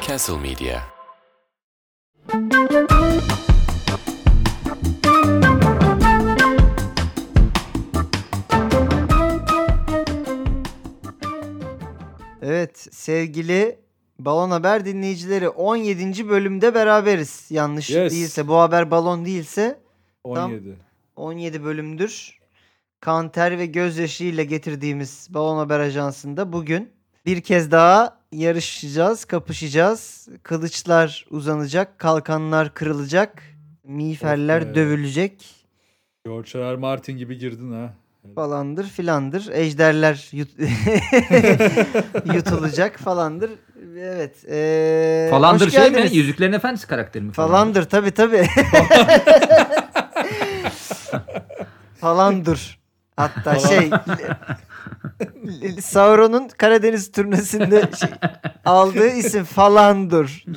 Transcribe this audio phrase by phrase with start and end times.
[0.00, 0.82] Castle Media.
[12.42, 13.78] Evet sevgili
[14.18, 16.28] Balon Haber dinleyicileri 17.
[16.28, 17.46] bölümde beraberiz.
[17.50, 18.12] Yanlış Yes.
[18.12, 19.80] değilse bu haber balon değilse
[20.24, 20.76] 17.
[21.16, 22.38] 17 bölümdür.
[23.00, 26.90] Kanter ve gözyaşı ile getirdiğimiz Balon Haber Ajansı'nda bugün
[27.26, 30.28] bir kez daha yarışacağız, kapışacağız.
[30.42, 33.42] Kılıçlar uzanacak, kalkanlar kırılacak,
[33.84, 34.74] miğferler be.
[34.74, 35.46] dövülecek
[36.26, 36.76] George R.
[36.76, 37.94] Martin gibi girdin ha.
[38.34, 39.48] falandır filandır.
[39.52, 40.58] Ejderler yut-
[42.34, 43.50] yutulacak falandır.
[43.98, 44.44] Evet.
[44.48, 46.08] eee, Falandır şey mi?
[46.12, 47.32] Yüzüklerin Efendisi karakteri mi?
[47.32, 48.46] Falandır tabi tabi.
[52.00, 52.80] Falandır.
[53.16, 53.90] Hatta şey
[55.80, 58.08] Sauron'un Karadeniz turnesinde şey,
[58.64, 60.44] aldığı isim Falandur.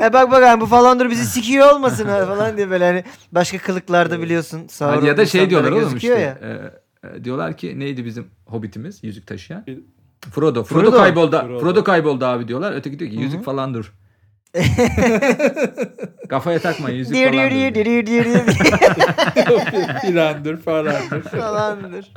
[0.00, 3.58] e bak bak abi bu Falandur bizi sikiyor olmasın ha falan diye böyle hani başka
[3.58, 6.08] kılıklarda biliyorsun Sauron Hadi ya da şey diyorlar oğlum işte.
[6.08, 6.38] ya.
[6.42, 6.72] e,
[7.16, 9.64] e, diyorlar ki neydi bizim hobbitimiz yüzük taşıyan?
[10.30, 10.64] Frodo.
[10.64, 10.96] Frodo, Frodo.
[10.96, 11.40] kayboldu.
[11.40, 11.60] Frodo.
[11.60, 11.84] Frodo.
[11.84, 12.72] kayboldu abi diyorlar.
[12.72, 13.92] Öteki diyor ki yüzük falan dur.
[16.28, 18.34] Kafaya takmayın yüzük Dir falan dir dir dir dir dir
[20.00, 21.22] Filandır falandır.
[21.22, 22.12] falandır.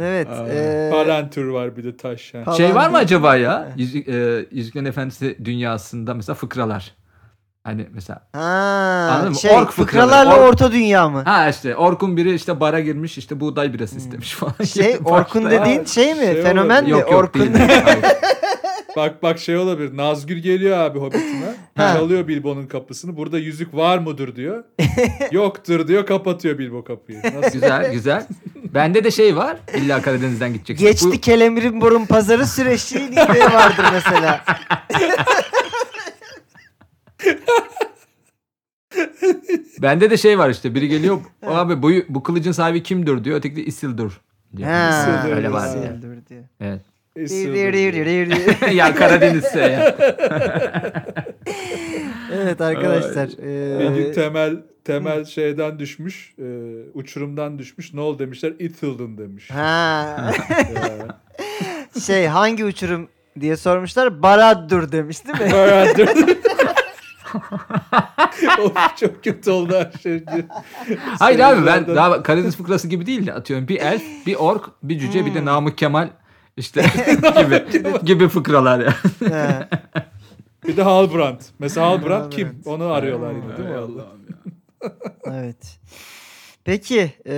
[0.00, 0.28] evet.
[0.28, 2.44] Aa, eee, Falantur var bir de taşyan.
[2.44, 3.68] Falan Şey var mı acaba ya?
[3.76, 6.94] Yüzük, e, Yüzüklerin Efendisi dünyasında mesela fıkralar.
[7.64, 8.40] Hani mesela Ha,
[9.12, 9.34] Anladın mı?
[9.38, 11.22] şey Ork fıkraları, fıkralarla ork- orta dünya mı?
[11.24, 14.52] ha işte Orkun biri işte bara girmiş işte buğday birası istemiş falan.
[14.52, 14.66] Hmm.
[14.66, 16.20] Şey Orkun dediğin şey mi?
[16.24, 16.90] Şey Fenomen mi?
[16.90, 17.50] Yok yok Orkun.
[18.96, 19.96] Bak bak şey olabilir.
[19.96, 21.54] Nazgül geliyor abi Hobbit'ine.
[21.76, 23.16] Çalıyor Bilbo'nun kapısını.
[23.16, 24.64] Burada yüzük var mıdır diyor.
[25.32, 26.06] Yoktur diyor.
[26.06, 27.22] Kapatıyor Bilbo kapıyı.
[27.34, 27.52] Nasıl?
[27.52, 28.26] güzel güzel.
[28.74, 29.56] Bende de şey var.
[29.76, 30.86] İlla Karadeniz'den gideceksin.
[30.86, 34.44] Geçti Bu- Kelemir'in burun pazarı süreçliği diye vardır mesela.
[39.82, 43.56] Bende de şey var işte biri geliyor abi bu, bu kılıcın sahibi kimdir diyor öteki
[43.56, 44.20] de Isildur
[44.56, 44.70] diyor.
[44.70, 45.68] Ha, Isildur öyle var.
[45.68, 46.42] Isildur diye.
[46.60, 46.80] Evet.
[48.72, 49.96] Ya Karadeniz'se ya.
[52.34, 53.28] Evet arkadaşlar.
[53.98, 56.34] Eee, temel temel şeyden düşmüş.
[56.38, 56.44] e,
[56.94, 57.94] uçurumdan düşmüş.
[57.94, 58.52] Ne oldu demişler.
[58.58, 59.50] Ithildon demiş.
[59.50, 60.30] ha.
[62.06, 63.08] Şey hangi uçurum
[63.40, 64.22] diye sormuşlar.
[64.22, 65.52] Baraddur demiş değil mi?
[65.52, 65.86] Bayağı
[68.64, 70.24] of çok kötü oldu her şey.
[71.18, 74.98] Hayır abi ben daha Karadeniz fıkrası gibi değil de atıyorum bir elf, bir ork, bir
[74.98, 76.08] cüce bir de Namık Kemal
[76.56, 76.82] işte
[77.40, 77.64] gibi
[78.04, 78.94] gibi fıkralar ya.
[79.32, 79.68] Ha.
[80.68, 81.40] Bir de Halbrand.
[81.58, 82.62] Mesela Halbrand kim?
[82.66, 83.74] Onu arıyorlar yine değil mi?
[83.74, 84.92] Allah'ım ya.
[85.34, 85.78] Evet.
[86.64, 87.32] Peki eee,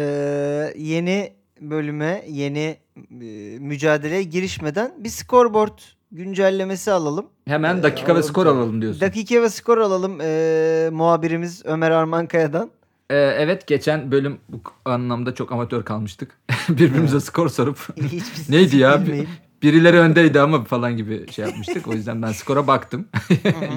[0.77, 2.77] yeni bölüme, yeni
[3.11, 5.79] eee, mücadeleye girişmeden bir scoreboard
[6.13, 7.27] güncellemesi alalım.
[7.47, 9.01] Hemen dakika ve alalım skor alalım diyorsun.
[9.01, 12.71] Dakika ve skor alalım eee, muhabirimiz Ömer Armankaya'dan.
[13.11, 16.39] Ee, evet geçen bölüm bu anlamda çok amatör kalmıştık.
[16.69, 19.03] Birbirimize skor sorup Hiçbir Neydi ya?
[19.07, 19.29] bilmeyip.
[19.63, 21.89] birileri öndeydi ama falan gibi şey yapmıştık.
[21.89, 23.09] O yüzden ben skora baktım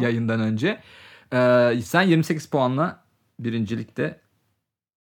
[0.02, 0.80] yayından önce.
[1.34, 3.04] Ee, sen 28 puanla
[3.40, 4.20] birincilikte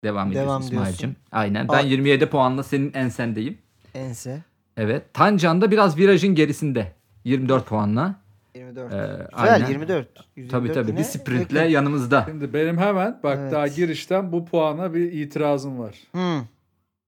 [0.05, 0.77] devam, Devam ediyorsun diyorsun.
[0.93, 1.17] İsmail'cim.
[1.33, 1.69] Aynen.
[1.69, 1.81] Ben Aa.
[1.81, 3.59] 27 puanla senin ensendeyim.
[3.95, 4.43] Ense.
[4.77, 5.15] Evet.
[5.15, 6.93] Tancan da biraz virajın gerisinde.
[7.25, 8.15] 24 puanla.
[8.59, 8.93] 24.
[8.93, 9.69] Ee, Güzel aynen.
[9.69, 10.15] 24.
[10.15, 10.91] Tabii 124 tabii.
[10.91, 11.71] yine Bir sprintle yakın.
[11.73, 12.25] yanımızda.
[12.29, 13.53] Şimdi benim hemen bak Evet.
[13.53, 15.95] daha girişten bu puana bir itirazım var.
[16.13, 16.43] Hmm.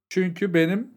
[0.08, 0.88] Çünkü benim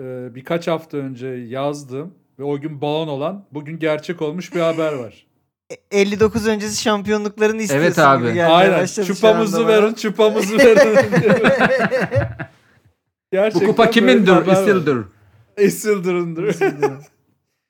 [0.00, 4.92] e, birkaç hafta önce yazdığım ve o gün balon olan bugün gerçek olmuş bir haber
[4.92, 5.26] var.
[5.90, 8.28] E- 59 öncesi şampiyonluklarını istiyorsun abi.
[8.30, 8.86] gibi Aynen.
[8.86, 10.98] Çupamızı verin, çupamızı verin.
[11.44, 12.38] bana.
[12.38, 14.32] Bu Gerçekten kupa kimindir?
[14.32, 15.04] haber var.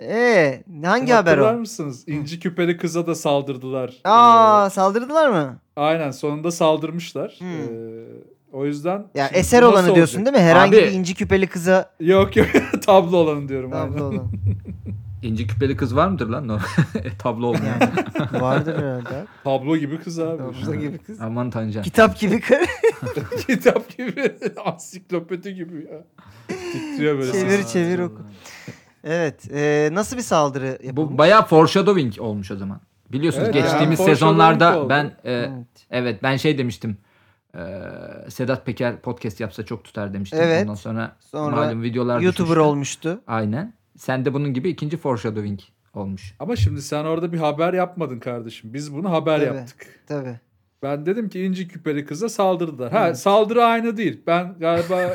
[0.02, 1.58] Ee, hangi haber Hatırlar o?
[1.58, 2.08] mısınız?
[2.08, 3.94] İnci küpeli kıza da saldırdılar.
[4.04, 5.58] Aa saldırdılar mı?
[5.76, 7.34] Aynen sonunda saldırmışlar.
[7.38, 7.48] Hmm.
[7.48, 8.04] Ee,
[8.52, 10.34] o yüzden Ya şimdi eser bu olanı nasıl diyorsun olacak?
[10.34, 10.50] değil mi?
[10.50, 12.46] Herhangi Abi- bir inci küpeli kıza Yok yok
[12.86, 13.70] tablo olanı diyorum.
[13.70, 14.18] tablo aynen.
[14.18, 14.32] olan.
[15.22, 16.48] İnci küpeli kız var mıdır lan?
[16.48, 16.58] O
[17.18, 17.80] Tablo olmayan.
[18.20, 19.26] Yani vardır herhalde.
[19.44, 20.38] Tablo gibi kız abi.
[20.38, 21.20] Tablo gibi kız.
[21.20, 21.82] Aman Tancan.
[21.82, 22.58] Kitap gibi kız.
[23.46, 24.32] Kitap gibi.
[24.64, 26.04] Ansiklopedi gibi ya.
[26.72, 27.32] Titriyor böyle.
[27.32, 27.72] Çevir sesi.
[27.72, 28.22] çevir oku.
[29.04, 29.50] Evet.
[29.54, 30.96] e, nasıl bir saldırı yapılmış?
[30.96, 32.80] Bu bayağı foreshadowing olmuş o zaman.
[33.12, 35.50] Biliyorsunuz Evet, geçtiğimiz yani sezonlarda ben e, Evet.
[35.90, 36.98] evet ben şey demiştim.
[38.28, 40.38] Sedat Peker podcast yapsa çok tutar demiştim.
[40.42, 40.62] Evet.
[40.62, 42.60] Ondan sonra, Sonra malum videolar YouTuber düşmüştü.
[42.60, 43.20] olmuştu.
[43.26, 43.74] Aynen.
[43.96, 45.60] Sen de bunun gibi ikinci foreshadowing
[45.94, 46.34] olmuş.
[46.40, 48.74] Ama şimdi sen orada bir haber yapmadın kardeşim.
[48.74, 49.56] Biz bunu haber Tabii.
[49.56, 49.86] yaptık.
[50.08, 50.40] Tabii.
[50.84, 52.92] Ben dedim ki inci küpeli kıza saldırdılar.
[52.92, 54.22] Ha saldırı aynı değil.
[54.26, 55.14] Ben galiba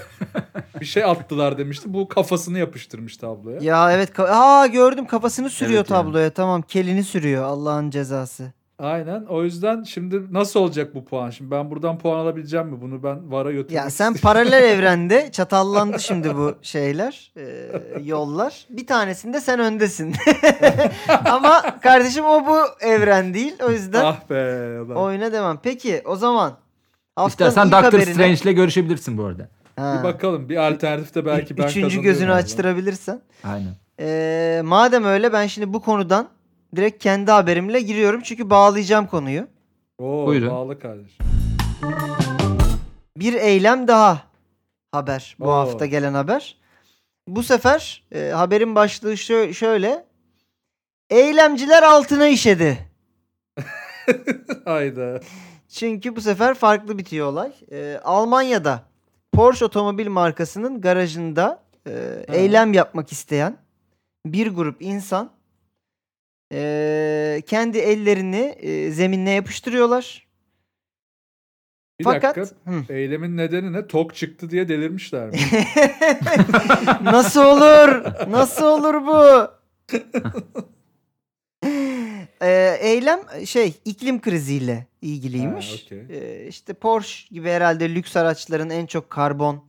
[0.82, 1.94] bir şey attılar demiştim.
[1.94, 3.58] Bu kafasını yapıştırmış tabloya.
[3.62, 4.10] Ya evet.
[4.10, 6.04] ka- Aa gördüm kafasını sürüyor Evet yani.
[6.06, 6.30] tabloya.
[6.30, 8.52] Tamam kelini sürüyor Allah'ın cezası.
[8.80, 9.26] Aynen.
[9.30, 11.30] O yüzden şimdi nasıl olacak bu puan?
[11.30, 12.82] Şimdi ben buradan puan alabileceğim mi?
[12.82, 14.20] Bunu ben VAR'a götürmek Ya sen istiyorum.
[14.22, 17.70] paralel evrende çatallandı şimdi bu şeyler, e,
[18.04, 18.66] yollar.
[18.70, 20.16] Bir tanesinde sen öndesin.
[21.26, 23.56] Ama kardeşim o bu evren değil.
[23.68, 24.82] O yüzden Ah be.
[24.82, 24.98] ulan.
[24.98, 25.60] oyuna devam.
[25.64, 26.54] Peki o zaman
[27.16, 29.50] haftanın İstersen Doctor haberine- Strange'le görüşebilirsin bu arada.
[29.76, 29.96] Ha.
[30.00, 30.50] Bir bakalım.
[30.50, 33.22] Bir alternatif de belki ben Üçüncü gözünü açtırabilirsen.
[33.44, 33.76] Aynen.
[34.00, 36.28] Ee, madem öyle ben şimdi bu konudan
[36.76, 38.22] direkt kendi haberimle giriyorum.
[38.24, 39.48] Çünkü bağlayacağım konuyu.
[39.98, 40.50] Oo, Buyurun.
[40.50, 41.18] bağlı kardeş.
[43.18, 44.22] Bir eylem daha
[44.92, 45.36] haber.
[45.40, 45.52] Bu Oo.
[45.52, 46.58] hafta gelen haber.
[47.28, 50.06] Bu sefer e, haberin başlığı şö- şöyle.
[51.10, 52.78] Eylemciler altına işedi.
[54.66, 55.20] Hayda.
[55.70, 57.52] Çünkü bu sefer farklı bitiyor olay.
[57.72, 58.84] Ee, Almanya'da
[59.32, 63.58] Porsche otomobil markasının garajında e, eylem yapmak isteyen
[64.26, 65.30] bir grup insan
[66.52, 70.30] e, kendi ellerini e, zeminine yapıştırıyorlar.
[72.00, 72.56] Bir Fakat dakika.
[72.72, 72.94] Hı.
[72.94, 73.88] Eylemin nedeni ne?
[73.88, 75.38] Tok çıktı diye delirmişler mi?
[77.04, 78.04] Nasıl olur?
[78.32, 79.52] Nasıl olur bu?
[82.42, 85.72] Ee, eylem şey iklim kriziyle ilgiliymiş.
[85.72, 86.06] Ha, okey.
[86.10, 89.64] Ee, işte Porsche gibi herhalde lüks araçların en çok karbon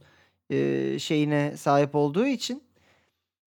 [0.50, 2.62] e, şeyine sahip olduğu için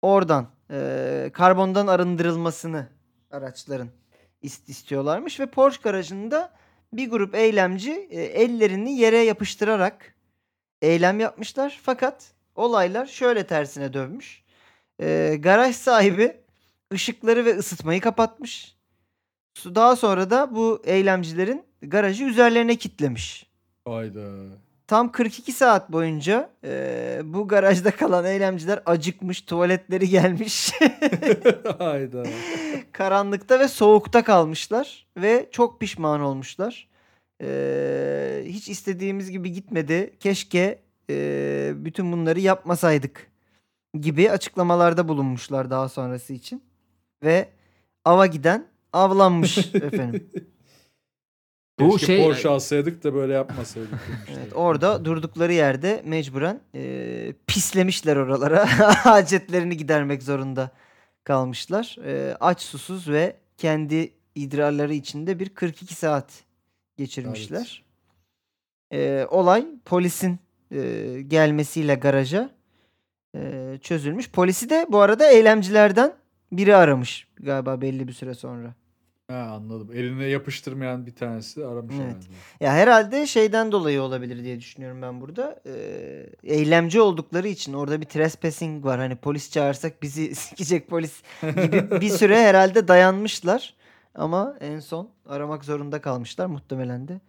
[0.02, 2.88] oradan e, karbondan arındırılmasını
[3.34, 3.90] araçların
[4.44, 6.54] ist- istiyorlarmış ve Porsche garajında
[6.94, 10.16] bir grup eylemci e, ellerini yere yapıştırarak
[10.82, 11.80] eylem yapmışlar.
[11.84, 14.44] Fakat olaylar şöyle tersine dönmüş.
[15.02, 16.38] E, garaj sahibi
[16.94, 18.76] ışıkları ve ısıtmayı kapatmış.
[19.66, 23.48] Daha sonra da bu eylemcilerin garajı üzerlerine kitlemiş.
[23.86, 24.30] Hayda.
[24.94, 30.74] Tam 42 saat boyunca e, bu garajda kalan eylemciler acıkmış, tuvaletleri gelmiş.
[31.78, 32.24] Hayda.
[32.92, 36.90] Karanlıkta ve soğukta kalmışlar ve çok pişman olmuşlar.
[37.42, 40.14] E, hiç istediğimiz gibi gitmedi.
[40.20, 40.80] Keşke
[41.10, 43.32] e, bütün bunları yapmasaydık
[44.00, 46.64] gibi açıklamalarda bulunmuşlar daha sonrası için.
[47.24, 47.50] Ve
[48.06, 50.30] ava giden avlanmış efendim.
[51.80, 53.90] Bu Keşke şey- Porsche alsaydık da böyle yapmasaydık.
[54.30, 58.80] Evet, orada durdukları yerde mecburen e, pislemişler oralara.
[59.06, 60.72] Hacetlerini gidermek zorunda
[61.24, 61.98] kalmışlar.
[62.06, 66.44] E, aç susuz ve kendi idrarları içinde bir 42 saat
[66.98, 67.84] geçirmişler.
[68.94, 70.40] E, olay polisin
[70.72, 72.50] e, gelmesiyle garaja
[73.36, 74.32] e, çözülmüş.
[74.32, 76.14] Polisi de bu arada eylemcilerden
[76.52, 78.74] biri aramış galiba belli bir süre sonra.
[79.34, 79.90] Ha anladım.
[79.94, 82.04] Eline yapıştırmayan bir tanesi aramış Evet.
[82.06, 82.26] herhalde.
[82.60, 85.60] Ya herhalde şeyden dolayı olabilir diye düşünüyorum ben burada.
[85.66, 89.00] Ee, eylemci oldukları için orada bir trespassing var.
[89.00, 93.74] Hani polis çağırsak bizi sikecek polis gibi bir süre herhalde dayanmışlar.
[94.16, 96.46] Ama en son aramak zorunda kalmışlar.
[96.46, 97.22] Muhtemelen de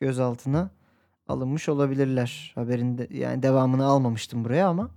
[0.00, 0.70] gözaltına
[1.28, 2.52] alınmış olabilirler.
[2.54, 4.90] Haberinde yani devamını almamıştım buraya ama.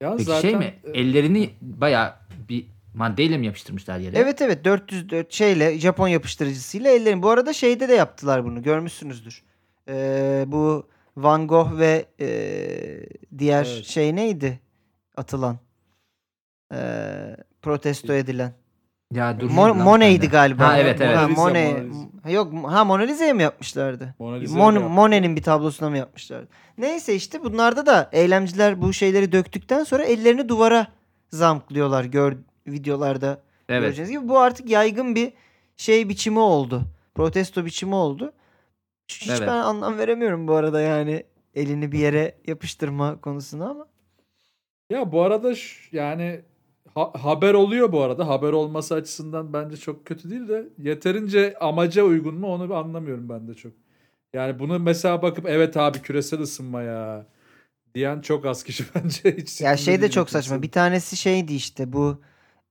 [0.00, 0.74] Ya Peki zaten şey mi?
[0.84, 2.14] e, Ellerini bayağı
[2.48, 4.18] bir maddeyle mi yapıştırmışlar yere?
[4.18, 7.22] Evet evet 404 şeyle Japon yapıştırıcısıyla ellerin.
[7.22, 9.42] Bu arada şeyde de yaptılar bunu görmüşsünüzdür.
[9.88, 10.86] Ee, bu
[11.16, 13.06] Van Gogh ve ee,
[13.38, 13.84] diğer Evet.
[13.84, 14.60] şey neydi
[15.16, 15.58] atılan
[16.74, 18.52] ee, protesto edilen.
[19.12, 19.50] Ya dur.
[19.50, 20.68] Mon- Monet'ydi galiba.
[20.68, 21.16] Ha evet evet.
[21.16, 21.84] Ha, Monet.
[22.30, 24.14] Yok ha Mona Lisa'ya mı yapmışlardı?
[24.18, 24.88] Mona Mon- yaptı.
[24.88, 26.48] Monet'in bir tablosuna mı yapmışlardı?
[26.78, 30.86] Neyse işte bunlarda da eylemciler bu şeyleri döktükten sonra ellerini duvara
[31.30, 32.36] zamklıyorlar gör
[32.72, 33.82] videolarda Evet.
[33.82, 35.32] Göreceğiniz gibi bu artık yaygın bir
[35.76, 36.82] şey biçimi oldu.
[37.14, 38.32] Protesto biçimi oldu.
[39.08, 39.40] Hiç Evet.
[39.40, 43.86] ben anlam veremiyorum bu arada yani elini bir yere yapıştırma konusuna ama.
[44.90, 45.54] Ya bu arada
[45.92, 46.40] yani
[46.94, 48.28] ha- haber oluyor bu arada.
[48.28, 53.48] Haber olması açısından bence çok kötü değil de yeterince amaca uygun mu onu anlamıyorum ben
[53.48, 53.72] de çok.
[54.32, 57.26] Yani bunu mesela bakıp evet abi küresel ısınma ya
[57.94, 59.60] diyen çok az kişi bence hiç.
[59.60, 60.62] Ya şey de çok saçma.
[60.62, 62.20] Bir tanesi şeydi işte bu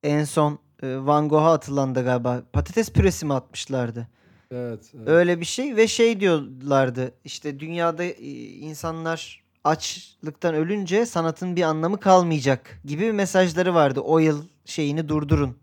[0.03, 4.07] en son e, Van Gogh'a atılan da galiba patates püresi mi atmışlardı?
[4.51, 4.91] Evet.
[4.95, 5.07] evet.
[5.07, 8.13] Öyle bir şey ve şey diyorlardı işte dünyada e,
[8.43, 13.99] insanlar açlıktan ölünce sanatın bir anlamı kalmayacak gibi mesajları vardı.
[13.99, 15.57] O yıl şeyini durdurun.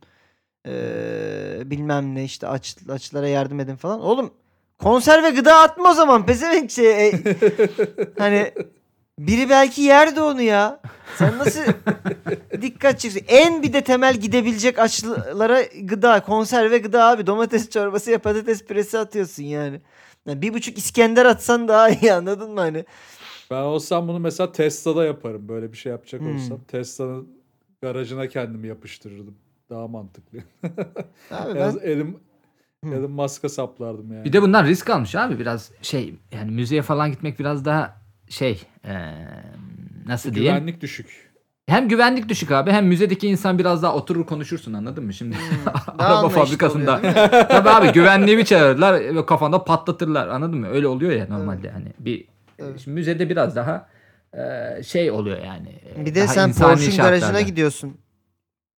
[0.66, 4.00] Ee, bilmem ne işte aç, açlara yardım edin falan.
[4.00, 4.34] Oğlum
[4.78, 7.08] konserve gıda atma o zaman pezevenk şey.
[7.08, 7.12] e,
[8.18, 8.52] hani
[9.18, 10.80] biri belki yerdi onu ya.
[11.16, 11.60] Sen nasıl
[12.62, 13.24] dikkat çekiyor.
[13.28, 17.26] En bir de temel gidebilecek açlara gıda, konserve gıda abi.
[17.26, 19.80] Domates çorbası ya patates püresi atıyorsun yani.
[20.26, 22.84] Yani bir buçuk İskender atsan daha iyi anladın mı hani?
[23.50, 25.48] Ben olsam bunu mesela Tesla'da yaparım.
[25.48, 26.34] Böyle bir şey yapacak Hmm.
[26.34, 26.60] olsam.
[26.68, 27.28] Tesla'nın
[27.82, 29.34] garajına kendimi yapıştırırdım.
[29.70, 30.38] Daha mantıklı.
[31.30, 32.16] Abi En ben elim
[32.82, 32.92] Hmm.
[32.92, 34.24] Elim maska saplardım yani.
[34.24, 37.96] Bir de bunlar risk almış abi biraz şey yani müzeye falan gitmek biraz daha
[38.28, 39.14] şey eee,
[40.06, 40.54] nasıl diyeyim?
[40.54, 41.34] Güvenlik düşük.
[41.66, 45.12] Hem güvenlik düşük abi hem müzedeki insan biraz daha oturur konuşursun anladın mı?
[45.14, 45.36] Şimdi
[45.98, 47.14] daha araba fabrikasında oluyor,
[47.48, 50.68] tabii abi güvenliği bir çağırırlar ve kafanda patlatırlar anladın mı?
[50.68, 52.24] Öyle oluyor ya normalde hani bir
[52.58, 52.80] Evet.
[52.80, 53.86] şimdi müzede biraz daha
[54.36, 55.68] eee, şey oluyor yani.
[55.96, 57.96] eee, Bir de sen Porsche'un garajına gidiyorsun.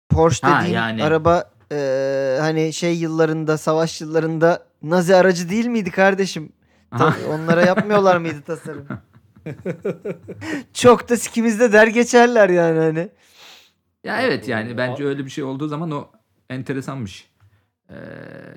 [0.08, 1.04] Porsche Ha, dediğin yani.
[1.04, 6.52] araba e, hani şey yıllarında, savaş yıllarında Nazi aracı değil miydi kardeşim?
[6.90, 7.16] Ta- Aha.
[7.28, 8.86] onlara yapmıyorlar mıydı tasarım?
[10.72, 13.08] Çok da sikimizde der geçerler yani hani.
[14.04, 16.08] Ya evet yani bence öyle bir şey olduğu zaman o
[16.50, 17.30] enteresanmış.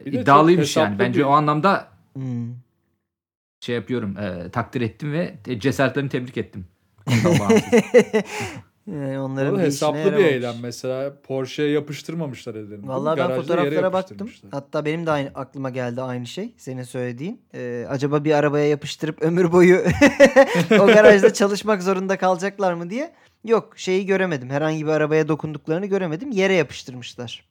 [0.05, 0.99] Bir çok iddialıymış yani.
[0.99, 2.53] Bence bir- o anlamda Hmm.
[3.59, 4.15] şey yapıyorum.
[4.19, 6.65] eee, takdir ettim ve cesaretlerini tebrik ettim.
[8.93, 10.31] Yani Bu onların arada bir hesaplı bir yaramamış.
[10.31, 10.55] eylem.
[10.61, 12.87] Mesela Porsche'ye yapıştırmamışlar ellerini.
[12.87, 14.29] Vallahi ben Garajda yere fotoğraflara baktım.
[14.51, 16.53] Hatta benim de aynı aklıma geldi aynı şey.
[16.57, 17.41] Senin söylediğin.
[17.53, 19.77] Ee, acaba bir arabaya yapıştırıp ömür boyu
[20.79, 23.13] o garajda çalışmak zorunda kalacaklar mı diye.
[23.45, 24.49] Yok şeyi göremedim.
[24.49, 26.31] Herhangi bir arabaya dokunduklarını göremedim.
[26.31, 27.45] Yere yapıştırmışlar.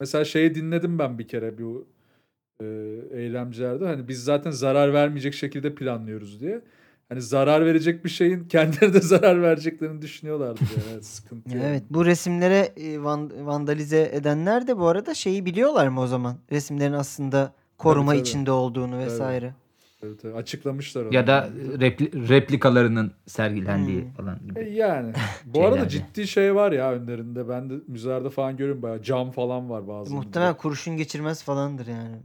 [0.00, 1.86] Mesela şeyi dinledim ben bir kere bu
[2.60, 2.66] e,
[3.12, 3.86] eylemcilerde.
[3.86, 6.60] Hani biz zaten zarar vermeyecek şekilde planlıyoruz diye.
[7.10, 10.60] Hani zarar verecek bir şeyin kendileri de zarar vereceklerini düşünüyorlardı.
[10.76, 10.82] Yani.
[10.92, 11.50] Evet, sıkıntı.
[11.50, 11.62] yani.
[11.66, 16.36] Evet bu resimlere e, van- vandalize edenler de bu arada şeyi biliyorlar mı o zaman?
[16.52, 18.20] Resimlerin aslında koruma tabii.
[18.20, 19.54] içinde olduğunu vesaire.
[20.02, 20.36] Evet, evet.
[20.36, 21.14] Açıklamışlar onu.
[21.14, 21.48] ya da
[21.78, 24.10] repli- replikalarının sergilendiği Hmm.
[24.12, 24.60] falan gibi.
[24.60, 25.12] E, Yani.
[25.44, 27.48] Bu arada ciddi şey var ya önlerinde.
[27.48, 29.02] Ben de müzelerde falan görüyorum bayağı.
[29.02, 30.14] Cam falan var bazı.
[30.14, 32.16] Muhtemelen kurşun geçirmez falandır yani.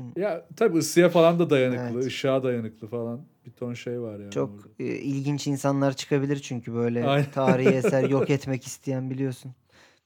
[0.00, 0.12] Düşün.
[0.22, 2.06] Ya tabii ısıya falan da dayanıklı, Evet.
[2.06, 3.20] ışığa dayanıklı falan.
[3.46, 4.30] Bir ton şey var yani.
[4.30, 4.68] Çok orada.
[4.80, 7.30] e, ilginç insanlar çıkabilir çünkü böyle Aynen.
[7.30, 9.52] tarihi eser yok etmek isteyen biliyorsun.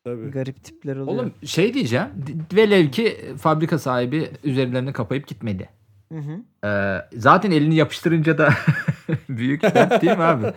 [0.04, 0.30] Tabii.
[0.30, 1.06] Garip tipler oluyor.
[1.18, 2.06] Oğlum şey diyeceğim.
[2.52, 5.68] Velev ki fabrika sahibi üzerlerini kapayıp gitmedi.
[6.12, 6.66] Hı hı.
[6.68, 8.54] Ee, zaten elini yapıştırınca da
[9.28, 10.52] büyük dert değil mi abi?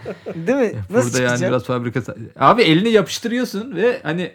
[0.48, 0.72] Değil mi?
[0.90, 1.50] Nasıl Burada yani çıkacak?
[1.50, 4.32] biraz fabrika Abi elini yapıştırıyorsun ve hani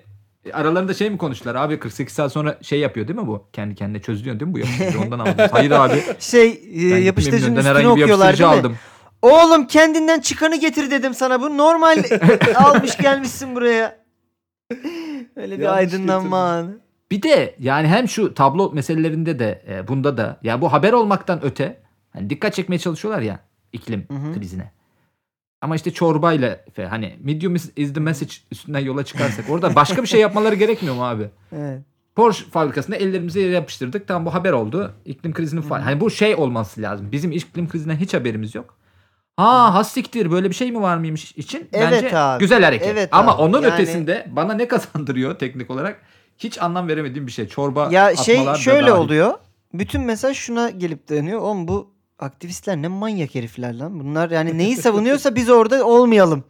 [0.52, 1.54] aralarında şey mi konuştular?
[1.54, 3.48] Abi 48 saat sonra şey yapıyor değil mi bu?
[3.52, 5.00] Kendi kendine çözülüyor değil mi bu yapıştırıcı?
[5.00, 5.34] Ondan aldım.
[5.50, 6.02] Hayır abi.
[6.18, 8.56] Şey e, Ben yapıştırıcının bir okuyorlar değil mi?
[8.56, 8.76] aldım.
[9.22, 11.40] Oğlum kendinden çıkanı getir dedim sana.
[11.40, 12.02] Bu normal
[12.54, 13.98] almış gelmişsin buraya.
[15.36, 16.78] Öyle bir Yanlış aydınlanma anı.
[17.10, 21.44] Bir de yani hem şu tablo meselelerinde de e, bunda da ya bu haber olmaktan
[21.44, 21.80] öte
[22.12, 23.40] hani dikkat çekmeye çalışıyorlar ya
[23.72, 24.34] iklim Hı hı.
[24.34, 24.72] krizine.
[25.66, 30.02] Ama işte çorbayla fe- hani medium is, is the message üstünden yola çıkarsak orada başka
[30.02, 31.28] bir şey yapmaları gerekmiyor mu abi?
[31.56, 31.80] Evet.
[32.16, 34.08] Porsche fabrikasında ellerimizi yere yapıştırdık.
[34.08, 34.92] Tamam bu haber oldu.
[35.04, 37.12] İklim krizinin fa- Hani bu şey olması lazım.
[37.12, 38.74] Bizim iklim krizinden hiç haberimiz yok.
[39.36, 42.40] Ha hastiktir böyle bir şey mi var mıymış için Evet bence abi.
[42.40, 42.88] güzel hareket.
[42.88, 43.42] Evet Ama abi.
[43.42, 46.00] onun Yani- ötesinde bana ne kazandırıyor teknik olarak
[46.38, 47.48] hiç anlam veremediğim bir şey.
[47.48, 49.32] Çorba Ya şey şöyle oluyor.
[49.74, 51.40] Bütün mesaj şuna gelip dayanıyor.
[51.40, 54.00] Oğlum bu aktivistler ne manyak herifler lan.
[54.00, 56.44] Bunlar yani neyi savunuyorsa biz orada olmayalım.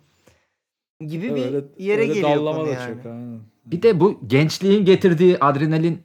[1.00, 2.94] Gibi bir Öyle- yere öyle geliyor dallama konu da yani.
[3.02, 3.40] çok, aynen.
[3.66, 6.02] Bir de bu gençliğin getirdiği adrenalin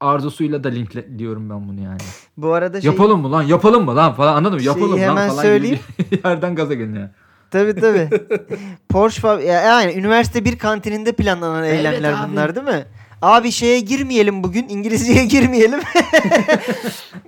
[0.00, 1.98] arzusuyla da linkliyorum ben bunu yani.
[2.36, 3.42] Bu arada şey Yapalım mı lan?
[3.42, 4.60] Yapalım mı lan falan anladın mı?
[4.62, 5.78] Şeyi Yapalım hemen lan falan söyleyeyim.
[5.98, 7.14] gibi bir yerden gaza gelin ya.
[7.50, 8.08] Tabii tabii.
[8.88, 12.32] Porsche yani üniversite bir kantininde planlanan Evet eylemler abi.
[12.32, 12.84] bunlar değil mi?
[13.22, 14.68] Abi şeye girmeyelim bugün.
[14.68, 15.80] İngilizceye girmeyelim.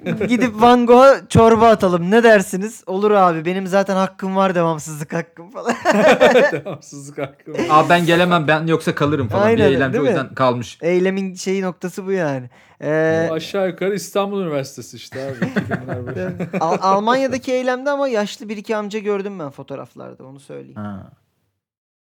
[0.28, 2.10] Gidip Van Gogh'a çorba atalım.
[2.10, 2.82] Ne dersiniz?
[2.86, 3.44] Olur abi.
[3.44, 5.74] Benim zaten hakkım var devamsızlık hakkım falan.
[6.52, 7.60] Devamsızlık hakkı var.
[7.70, 9.42] Abi ben gelemem ben yoksa kalırım falan.
[9.46, 10.78] Aynen, bir değil o yüzden kalmış.
[10.82, 12.50] Eylemin şeyi noktası bu yani.
[12.82, 15.44] Ee, Aşağı yukarı İstanbul Üniversitesi işte abi.
[15.44, 16.36] 2000'ler başı.
[16.60, 20.76] Al- Almanya'daki eylemde ama yaşlı bir iki amca gördüm ben fotoğraflarda onu söyleyeyim.
[20.76, 21.10] Ha.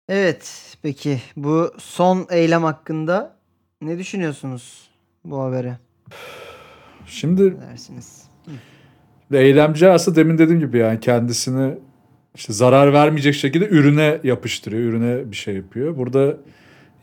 [0.08, 3.41] Evet peki bu son eylem hakkında
[3.82, 4.88] ne düşünüyorsunuz
[5.24, 5.78] bu habere?
[7.06, 8.22] Şimdi Ne dersiniz?
[9.32, 11.74] eylemci aslında demin dediğim gibi yani kendisini
[12.34, 14.82] işte zarar vermeyecek şekilde ürüne yapıştırıyor.
[14.82, 15.96] Ürüne bir şey yapıyor.
[15.96, 16.36] Burada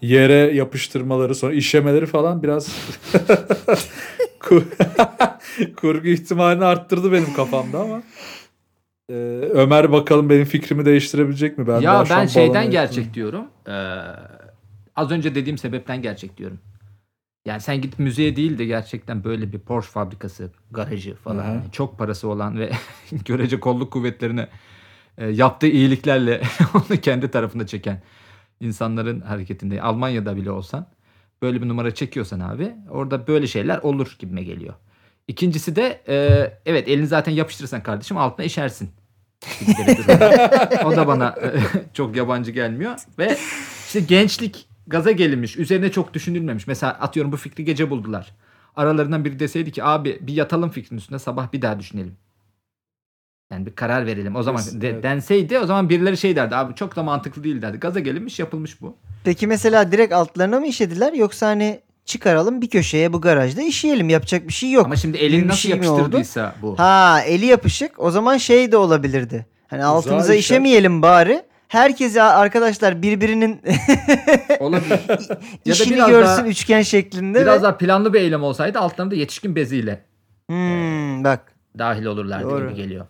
[0.02, 2.68] yere yapıştırmaları sonra işemeleri falan biraz
[4.40, 4.64] ku-
[5.76, 8.04] kurgu ihtimalini arttırdı benim kafamda ama
[9.10, 9.14] Ee,
[9.54, 11.68] Ömer bakalım benim fikrimi değiştirebilecek mi?
[11.68, 13.46] Ben daha ya ben şeyden gerçek diyorum.
[13.68, 13.72] Ee,
[15.00, 16.60] az önce dediğim sebepten gerçek diyorum.
[17.46, 21.48] Yani sen git müzeye değil de gerçekten böyle bir Porsche fabrikası, garajı falan hı.
[21.48, 22.72] hani çok parası olan ve
[23.26, 24.48] görece kolluk kuvvetlerine
[25.18, 26.42] e, yaptığı iyiliklerle
[26.74, 28.02] onu kendi tarafında çeken
[28.60, 30.88] insanların hareketinde Almanya'da bile olsan
[31.42, 34.74] böyle bir numara çekiyorsan abi orada böyle şeyler olur gibime geliyor.
[35.28, 36.18] İkincisi de e,
[36.66, 38.90] evet elini zaten yapıştırırsan kardeşim altına işersin.
[40.86, 41.52] o da bana e,
[41.94, 43.38] çok yabancı gelmiyor ve
[43.86, 46.68] işte gençlik gaza gelinmiş üzerine çok düşünülmemiş.
[46.68, 48.32] Mesela atıyorum bu fikri gece buldular.
[48.76, 52.16] Aralarından biri deseydi ki abi bir yatalım fikrin üstüne sabah bir daha düşünelim.
[53.52, 54.36] Yani bir karar verelim.
[54.36, 55.04] O zaman de- evet.
[55.04, 56.56] denseydi o zaman birileri şey derdi.
[56.56, 57.78] Abi çok da mantıklı değil derdi.
[57.78, 58.96] Gaza gelinmiş yapılmış bu.
[59.24, 64.48] Peki mesela direkt altlarına mı işediler yoksa hani çıkaralım bir köşeye bu garajda işeyelim yapacak
[64.48, 64.86] bir şey yok.
[64.86, 66.80] Ama şimdi elini bir nasıl şey yapıştırdıysa bu.
[66.80, 69.46] Ha eli yapışık o zaman şey de olabilirdi.
[69.68, 71.42] Hani altımıza işemeyelim bari.
[71.74, 73.62] Herkese arkadaşlar birbirinin
[74.60, 75.00] Olabilir.
[75.10, 75.20] ya da
[75.66, 77.42] işini biraz görsün daha, üçgen şeklinde.
[77.42, 80.02] biraz ve- daha planlı bir eylem olsaydı altlarında yetişkin beziyle
[80.50, 81.42] Hmm, bak
[81.78, 82.68] dahil olurlardı Doğru.
[82.70, 83.06] gibi geliyor.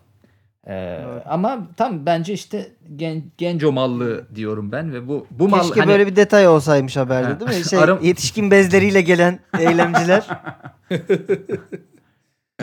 [0.66, 1.22] Ee, Doğru.
[1.26, 5.88] ama tam bence işte gen, genco mallı diyorum ben ve bu bu mal keşke hani
[5.90, 7.40] böyle bir detay olsaymış haberde Ha.
[7.40, 7.64] değil mi?
[7.70, 10.26] Şey, Aram- Yetişkin bezleriyle gelen eylemciler.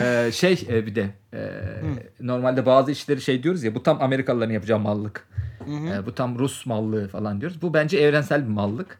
[0.00, 1.40] e, şey e, bir de e,
[2.20, 5.28] normalde bazı işleri şey diyoruz ya bu tam Amerikalıların yapacağı mallık.
[5.64, 6.02] Hı hı.
[6.02, 7.62] E, bu tam Rus mallığı falan diyoruz.
[7.62, 8.98] Bu bence evrensel bir mallık.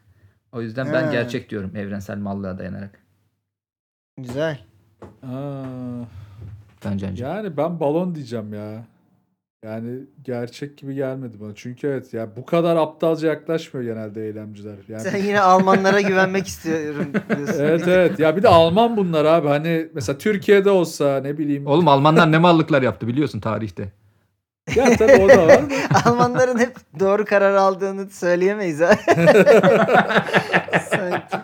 [0.51, 1.11] O yüzden ben Ha.
[1.11, 2.99] gerçek diyorum evrensel mallığa dayanarak.
[4.17, 4.59] Güzel.
[5.23, 6.03] Aa,
[6.85, 7.23] Bence bence.
[7.23, 8.83] yani ben balon diyeceğim ya.
[9.65, 11.51] Yani gerçek gibi gelmedi bana.
[11.55, 14.75] Çünkü evet ya bu kadar aptalca yaklaşmıyor genelde eylemciler.
[14.87, 17.55] Yani Sen yine Almanlara güvenmek istiyorum diyorsun.
[17.63, 18.19] Evet evet.
[18.19, 19.47] Ya bir de Alman bunlar abi.
[19.47, 21.67] Hani mesela Türkiye'de olsa ne bileyim.
[21.67, 23.91] Oğlum Almanlar ne mallıklar yaptı biliyorsun tarihte.
[24.75, 25.61] Ya tabii o da var.
[26.05, 28.91] Almanların hep doğru karar aldığını söyleyemeyiz ha.
[30.89, 31.37] Sanki.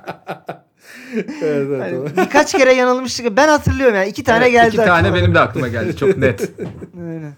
[1.16, 3.38] evet, evet, Hani birkaç kere yanılmıştık.
[3.38, 4.08] Ben hatırlıyorum yani.
[4.08, 4.68] iki tane Evet, geldi.
[4.76, 6.52] İki tane benim de aklıma geldi çok net.
[6.98, 7.34] Aynen.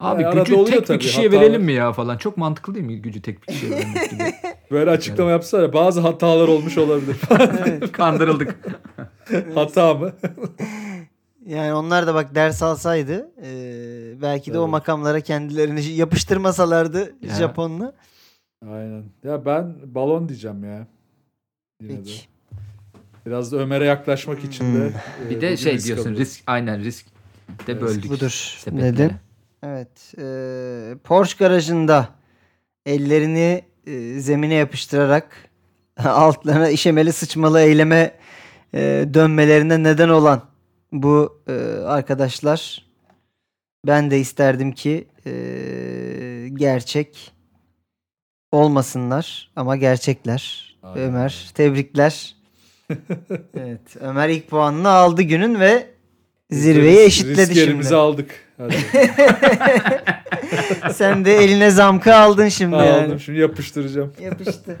[0.00, 1.42] Abi Yani gücü tek bir kişiye hatalar.
[1.46, 2.16] verelim mi ya falan.
[2.18, 4.34] Çok mantıklı değil mi gücü tek bir kişiye vermek gibi.
[4.70, 5.72] Böyle açıklama yapsana.
[5.72, 7.16] Bazı hatalar olmuş olabilir.
[7.66, 7.92] Evet.
[7.92, 8.54] Kandırıldık.
[9.54, 10.12] Hata mı?
[11.46, 13.50] Yani onlar da bak ders alsaydı e,
[14.22, 14.70] belki de o Evet.
[14.70, 17.34] makamlara kendilerini yapıştırmasalardı Ya.
[17.34, 17.92] Japonlu.
[18.70, 19.04] Aynen.
[19.24, 20.86] Ya ben balon diyeceğim ya.
[21.80, 21.96] Yine de.
[21.96, 22.20] Peki.
[23.26, 24.92] Biraz da Ömer'e yaklaşmak için de.
[25.26, 26.20] e, Bir de şey risk diyorsun alıyoruz.
[26.28, 27.06] risk aynen risk
[27.66, 28.10] de Evet, böldük.
[28.10, 28.56] Budur.
[28.58, 28.96] sepetleri.
[28.96, 29.12] Dedin.
[29.62, 30.14] Evet.
[30.18, 32.08] e, Porsche garajında
[32.86, 35.36] ellerini e, zemine yapıştırarak
[36.04, 38.14] altlarına işemeli sıçmalı eyleme
[38.74, 40.42] e, dönmelerine neden olan
[40.92, 41.52] bu e,
[41.84, 42.86] arkadaşlar
[43.86, 45.32] ben de isterdim ki e,
[46.54, 47.32] gerçek
[48.52, 50.74] olmasınlar ama gerçekler.
[50.82, 51.08] Aynen.
[51.08, 52.36] Ömer tebrikler.
[53.56, 55.86] evet Ömer ilk puanını aldı günün ve
[56.50, 57.60] zirveyi eşitledi risk şimdi.
[57.60, 58.30] elimize aldık.
[60.92, 62.86] Sen de eline zamkı aldın şimdi Aldım.
[63.10, 63.20] yani.
[63.20, 64.12] Şimdi yapıştıracağım.
[64.20, 64.78] Yapıştı.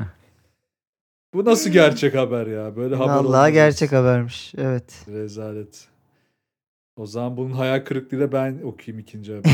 [1.34, 2.76] Bu nasıl gerçek haber ya?
[2.76, 3.52] Böyle haber Vallahi olmaz.
[3.52, 4.54] gerçek habermiş.
[4.58, 4.92] Evet.
[5.08, 5.88] Rezalet.
[7.02, 9.50] O zaman bunun hayal kırıklığıyla ben okuyayım ikinci haber.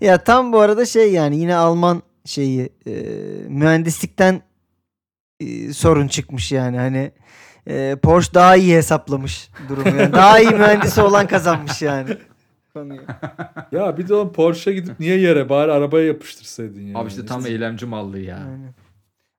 [0.00, 2.92] ya tam bu arada şey yani yine Alman şeyi e,
[3.48, 4.42] mühendislikten
[5.40, 7.12] e, sorun çıkmış yani hani
[7.66, 10.12] e, Porsche daha iyi hesaplamış durumu yani.
[10.12, 12.16] Daha iyi mühendisi olan kazanmış yani.
[12.74, 13.00] Konuyu.
[13.72, 16.98] ya bir de oğlum Porsche'a gidip niye yere bari arabaya yapıştırsaydın ya.
[16.98, 18.36] Abi işte tam eylemci mallığı ya.
[18.36, 18.74] Aynen.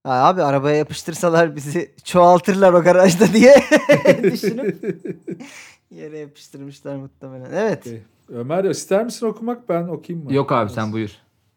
[0.05, 3.55] Abi arabaya yapıştırsalar bizi çoğaltırlar o garajda diye
[4.23, 4.85] düşünüp
[5.91, 7.51] yere yapıştırmışlar muhtemelen.
[7.53, 7.79] Evet.
[7.87, 8.01] Okey.
[8.29, 10.33] Ömer ister misin okumak ben okuyayım mı?
[10.33, 11.11] Yok abi sen buyur.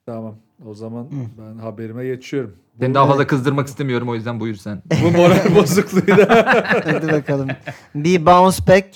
[0.07, 0.35] Tamam.
[0.67, 2.57] O zaman ben haberime geçiyorum.
[2.81, 4.83] Seni daha fazla kızdırmak istemiyorum o yüzden buyur sen.
[5.05, 6.55] Bu moral bozukluğuyla.
[6.85, 7.49] Hadi bakalım.
[7.95, 8.89] Bir bounce back,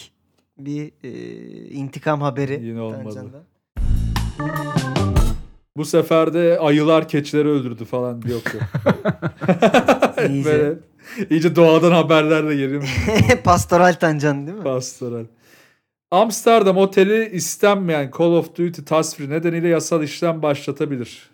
[0.58, 1.10] bir e,
[1.68, 2.64] intikam haberi.
[2.64, 3.02] Yine olmadı.
[3.04, 3.42] Tancan'dan.
[5.76, 8.22] Bu sefer de ayılar keçileri öldürdü falan.
[8.26, 8.62] Yok yok.
[10.28, 10.50] İyice.
[10.50, 10.74] Böyle
[11.30, 12.82] iyice doğadan haberler de geliyor.
[13.44, 14.64] Pastoral Tancan değil mi?
[14.64, 15.24] Pastoral.
[16.10, 21.30] Amsterdam oteli istenmeyen Call of Duty tasviri nedeniyle yasal işlem başlatabilir.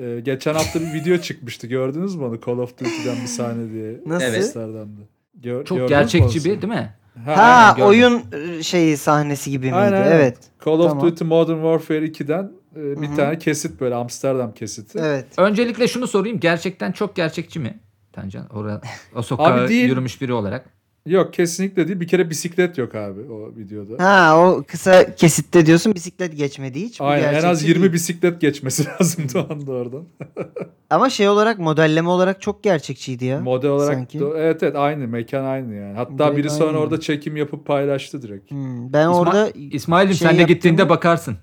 [0.00, 1.66] Ee, geçen hafta bir video çıkmıştı.
[1.66, 2.40] Gördünüz mü onu?
[2.46, 4.00] Call of Duty'den bir sahne diye.
[4.06, 4.26] Nasıl?
[4.26, 4.38] Evet.
[4.42, 5.00] Amsterdam'da.
[5.34, 6.94] Gör- Çok gerçekçi bir değil mi?
[7.24, 8.22] Ha, Ha oyun
[8.58, 9.76] e, şeyi sahnesi gibi miydi?
[9.76, 10.12] Aynen.
[10.12, 10.38] Evet.
[10.64, 11.06] Call of Tamam.
[11.06, 13.16] Duty Modern Warfare 2'den e, bir Hı hı.
[13.16, 14.98] tane kesit böyle Amsterdam kesiti.
[14.98, 15.26] Evet.
[15.36, 16.40] Öncelikle şunu sorayım.
[16.40, 17.78] Gerçekten çok gerçekçi mi?
[18.14, 18.80] Tancan oraya
[19.14, 19.88] o sokağa değil.
[19.88, 20.64] yürümüş biri olarak.
[21.06, 22.00] Yok kesinlikle değil.
[22.00, 24.04] Bir kere bisiklet yok abi o videoda.
[24.04, 27.00] Ha o kısa kesitte diyorsun bisiklet geçmedi hiç.
[27.00, 27.92] Bu Aynen en az gerçekçi 20 değil.
[27.92, 30.04] bisiklet geçmesi lazımdı o anda oradan.
[30.90, 33.40] Ama şey olarak modelleme olarak çok gerçekçiydi ya.
[33.40, 34.20] Model olarak Sanki.
[34.36, 35.96] evet evet aynı mekan aynı yani.
[35.96, 36.78] Hatta Direkt biri sonra aynı.
[36.78, 38.50] orada çekim yapıp paylaştı direkt.
[38.50, 41.36] Hmm, ben İsma- orada İsmail'im şey sen de gittiğinde yaptığımı- bakarsın.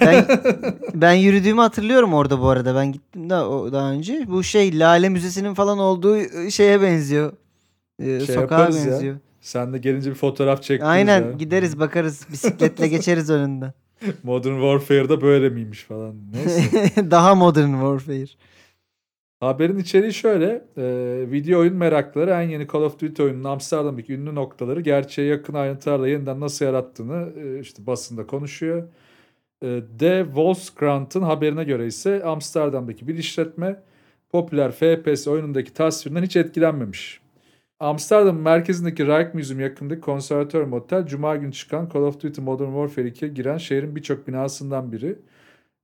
[0.00, 0.26] Ben,
[0.94, 2.74] ben yürüdüğümü hatırlıyorum orada bu arada.
[2.74, 4.24] Ben gittim daha, daha önce.
[4.28, 6.16] Bu şey Lale Müzesi'nin falan olduğu
[6.50, 7.32] şeye benziyor.
[7.98, 8.92] Ee, Şey sokağa yaparız ya.
[8.92, 9.16] benziyor.
[9.40, 11.32] Sen de gelince bir fotoğraf çektiririz Aynen ya.
[11.32, 12.26] gideriz bakarız.
[12.32, 13.72] Bisikletle geçeriz önünden.
[14.22, 16.14] Modern Warfare'da böyle miymiş falan.
[16.34, 16.90] Neyse.
[17.10, 18.24] Daha modern warfare.
[19.40, 20.64] Haberin içeriği şöyle.
[20.76, 20.84] e,
[21.30, 26.08] video oyun meraklıları en yeni Call of Duty oyununun Amsterdam'daki ünlü noktaları gerçeğe yakın ayrıntılarla
[26.08, 28.82] yeniden nasıl yarattığını e, işte basında konuşuyor.
[29.62, 33.82] De Volkskrant'ın haberine göre ise Amsterdam'daki bir işletme
[34.30, 37.20] popüler FPS oyunundaki tasvirinden hiç etkilenmemiş.
[37.80, 43.30] Amsterdam merkezindeki Rijksmuseum yakındaki konservatuar otel Cuma günü çıkan Call of Duty Modern Warfare 2'ye
[43.32, 45.18] giren şehrin birçok binasından biri.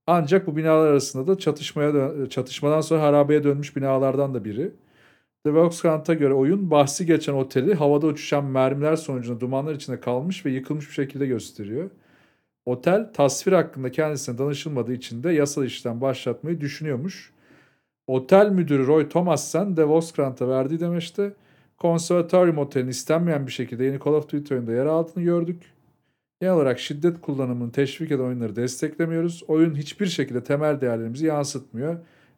[0.06, 1.92] Ancak bu binalar arasında da çatışmaya
[2.28, 4.72] çatışmadan sonra harabeye dönmüş binalardan da biri.
[5.44, 10.50] The Volkskrant'a göre oyun bahsi geçen oteli havada uçuşan mermiler sonucunda dumanlar içinde kalmış ve
[10.50, 11.90] yıkılmış bir şekilde gösteriyor.
[12.66, 17.33] Otel tasvir hakkında kendisine danışılmadığı için de yasal işlem başlatmayı düşünüyormuş.
[18.07, 21.33] Otel müdürü Roy Thomassen de Volkskrant'a verdiği demeçte
[21.79, 25.62] konservatuarium otelin istenmeyen bir şekilde yeni Call of Duty oyunda yer aldığını gördük.
[26.40, 29.42] Genel olarak şiddet kullanımını teşvik eden oyunları desteklemiyoruz.
[29.48, 31.96] Oyun hiçbir şekilde temel değerlerimizi yansıtmıyor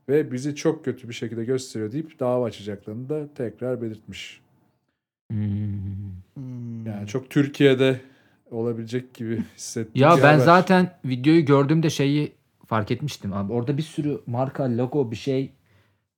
[0.09, 4.41] ve bizi çok kötü bir şekilde gösteriyor deyip dava açacaklarını da tekrar belirtmiş.
[5.31, 5.39] Hmm.
[6.35, 6.87] Hmm.
[6.87, 8.01] Yani çok Türkiye'de
[8.51, 9.93] olabilecek gibi hissettim.
[9.95, 12.33] Ya ben zaten videoyu gördüğümde şeyi
[12.67, 13.53] fark etmiştim abi.
[13.53, 15.53] Orada bir sürü marka, logo bir şey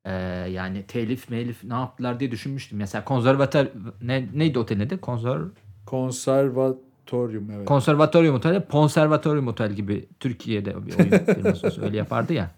[0.04, 0.12] e,
[0.50, 2.78] yani telif, melif ne yaptılar diye düşünmüştüm.
[2.78, 3.66] Mesela konservatör
[4.02, 5.00] ne, neydi otelin adı?
[5.00, 5.38] Konser,
[5.86, 7.66] konservatoryum evet.
[7.66, 12.50] konservatoryum oteli, konservatoryum otel gibi Türkiye'de bir oyun firması öyle yapardı ya.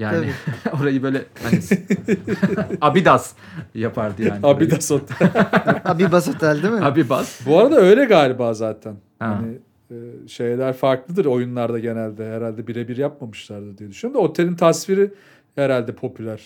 [0.00, 0.30] Yani
[0.80, 1.60] orayı böyle hani
[2.80, 3.32] Abidas
[3.74, 4.40] yapardı yani.
[4.46, 5.16] Abidas Otel.
[5.84, 6.84] Abibas Otel değil mi?
[6.84, 7.46] Abibas.
[7.46, 8.94] Bu arada öyle galiba zaten.
[9.18, 9.26] Ha.
[9.28, 9.58] Hani
[9.90, 12.30] e, şeyler farklıdır oyunlarda genelde.
[12.32, 15.10] Herhalde birebir yapmamışlardır diye düşünüyorum da otelin tasviri
[15.54, 16.40] herhalde popüler.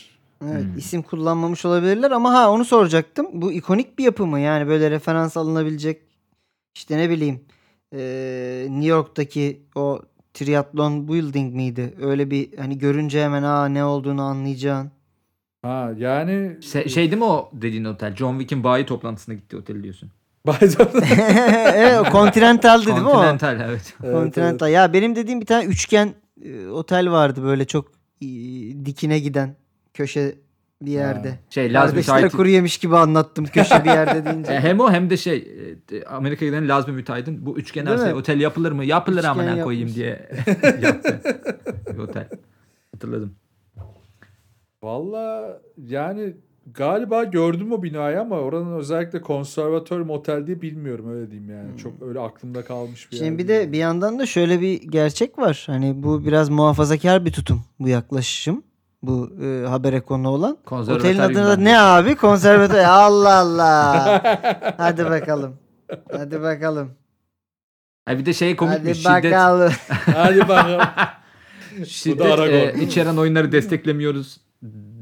[0.45, 0.79] Evet, Hmm.
[0.79, 3.27] isim kullanmamış olabilirler ama ha onu soracaktım.
[3.33, 4.41] Bu ikonik bir yapı mı?
[4.41, 6.03] Yani böyle referans alınabilecek
[6.75, 7.41] işte ne bileyim
[7.93, 10.01] eee, New York'taki o
[10.35, 11.95] Triathlon Building miydi?
[12.01, 14.91] Öyle bir hani görünce hemen aa ne olduğunu anlayacaksın.
[15.63, 18.17] Ha yani Se- şey değil mi o dediğin otel?
[18.17, 20.11] John Wick'in bayi toplantısına gitti otel diyorsun.
[21.75, 23.13] evet o Continental'dı değil mi o?
[23.13, 23.95] Continental evet.
[24.03, 24.71] Evet, Continental.
[24.71, 27.87] Ya benim dediğim bir tane üçgen e, otel vardı böyle çok
[28.23, 28.27] e,
[28.85, 29.57] dikine giden
[29.95, 30.35] köşe
[30.83, 31.39] bir yerde.
[31.51, 32.37] Şey Laz Kardeşler Müteahhit.
[32.37, 34.61] kuru yemiş gibi anlattım köşe bir yerde E, deyince.
[34.61, 35.49] hem o hem de şey
[35.93, 38.15] e, Amerika'ya giden Lazmi Müteahhit'in bu üçgen mi?
[38.15, 38.85] otel yapılır mı?
[38.85, 39.65] Yapılır Üçgen amına yapmış.
[39.65, 40.09] koyayım diye
[40.83, 41.21] yaptı.
[41.93, 42.29] bir otel.
[42.93, 43.35] Hatırladım.
[44.83, 46.37] Valla yani
[46.75, 51.79] galiba gördüm o binayı ama oranın özellikle konservatuar otel diye bilmiyorum öyle diyeyim yani.
[51.79, 53.27] Çok öyle aklımda kalmış bir yer Hmm.
[53.29, 53.61] Şimdi bir değil.
[53.69, 55.65] de bir yandan da şöyle bir gerçek var.
[55.67, 58.63] Hani bu biraz muhafazakar bir tutum bu yaklaşım.
[59.07, 60.59] Bu e, habere konu olan.
[60.71, 62.17] Otelin adına da ne abi?
[62.17, 62.79] Konservatör.
[62.85, 64.23] Allah Allah.
[64.77, 65.57] Hadi bakalım.
[66.13, 66.91] Hadi bakalım.
[68.07, 69.73] Ha bir de şey komik Hadi bir şiddet, bakalım.
[70.15, 70.81] Hadi bakalım.
[71.87, 74.41] şiddet e, içeren oyunları desteklemiyoruz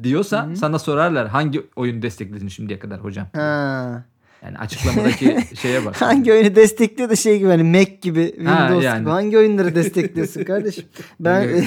[0.03, 0.57] diyorsa Hı.
[0.57, 3.27] sana sorarlar hangi oyunu destekledin şimdiye kadar hocam?
[3.35, 4.05] Ha.
[4.45, 6.03] Yani açıklamadaki şeye bak.
[6.03, 9.01] Hangi oyunu destekliyor da şey gibi hani Mac gibi, Windows yani.
[9.01, 9.11] gibi.
[9.11, 10.85] Hangi oyunları destekliyorsun kardeşim?
[11.21, 11.65] Ben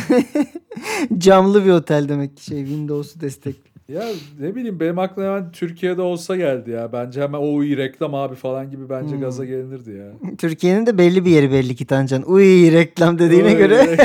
[1.17, 3.65] camlı bir otel demek ki şey Windows'u destekliyor.
[3.89, 4.03] ya
[4.39, 6.93] ne bileyim benim aklıma hemen Türkiye'de olsa geldi ya.
[6.93, 9.21] Bence hemen o iyi reklam abi falan gibi bence Hmm.
[9.21, 10.35] gaza gelinirdi ya.
[10.37, 12.23] Türkiye'nin de belli bir yeri belli ki Tancan.
[12.31, 13.57] Uy reklam dediğine Oy.
[13.57, 13.97] göre.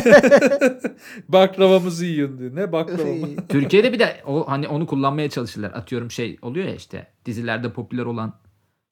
[1.28, 2.56] Baklavamızı yiyin diyor.
[2.56, 3.26] Ne baklava mı?
[3.48, 5.70] Türkiye'de bir de o hani onu kullanmaya çalışırlar.
[5.70, 8.33] Atıyorum şey oluyor ya işte dizilerde popüler olan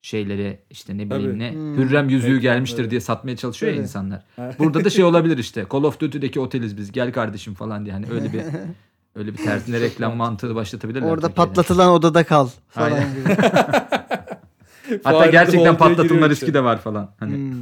[0.02, 1.38] şeyleri işte ne bileyim Tabii.
[1.38, 1.76] ne Hmm.
[1.76, 2.40] Hürrem yüzüğü Reklamları.
[2.42, 3.82] gelmiştir diye satmaya çalışıyor ya Tabii.
[3.84, 4.22] insanlar.
[4.58, 5.66] Burada da şey olabilir işte.
[5.72, 6.92] Call of Duty'deki oteliz biz.
[6.92, 7.92] Gel kardeşim falan diye.
[7.94, 8.40] Hani öyle bir
[9.16, 11.06] öyle bir tersine reklam mantığı başlatabilirler.
[11.06, 11.34] Orada Türkiye'de.
[11.48, 13.14] patlatılan odada kal falan Aynen.
[13.14, 13.36] gibi.
[15.04, 16.54] Hatta gerçekten patlatılma riski içeri.
[16.54, 17.10] de var falan.
[17.20, 17.56] Hani Hmm.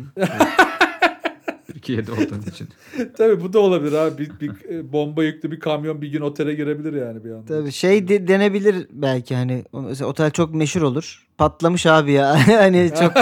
[1.87, 2.68] Türkiye'de olduğun için.
[3.16, 4.18] Tabii bu da olabilir abi.
[4.18, 7.46] Bir, bir e, bomba yüklü bir kamyon bir gün otele girebilir yani bir anda.
[7.46, 11.27] Tabii şey de- denebilir belki hani mesela otel çok meşhur olur.
[11.38, 12.38] Patlamış abi ya.
[12.46, 13.12] hani çok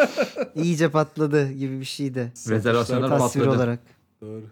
[0.64, 2.32] iyice patladı gibi bir şey de.
[2.48, 3.56] Rezervasyonlar Satışlar- Tasvir patladı.
[3.56, 3.78] olarak.
[4.20, 4.42] Doğru.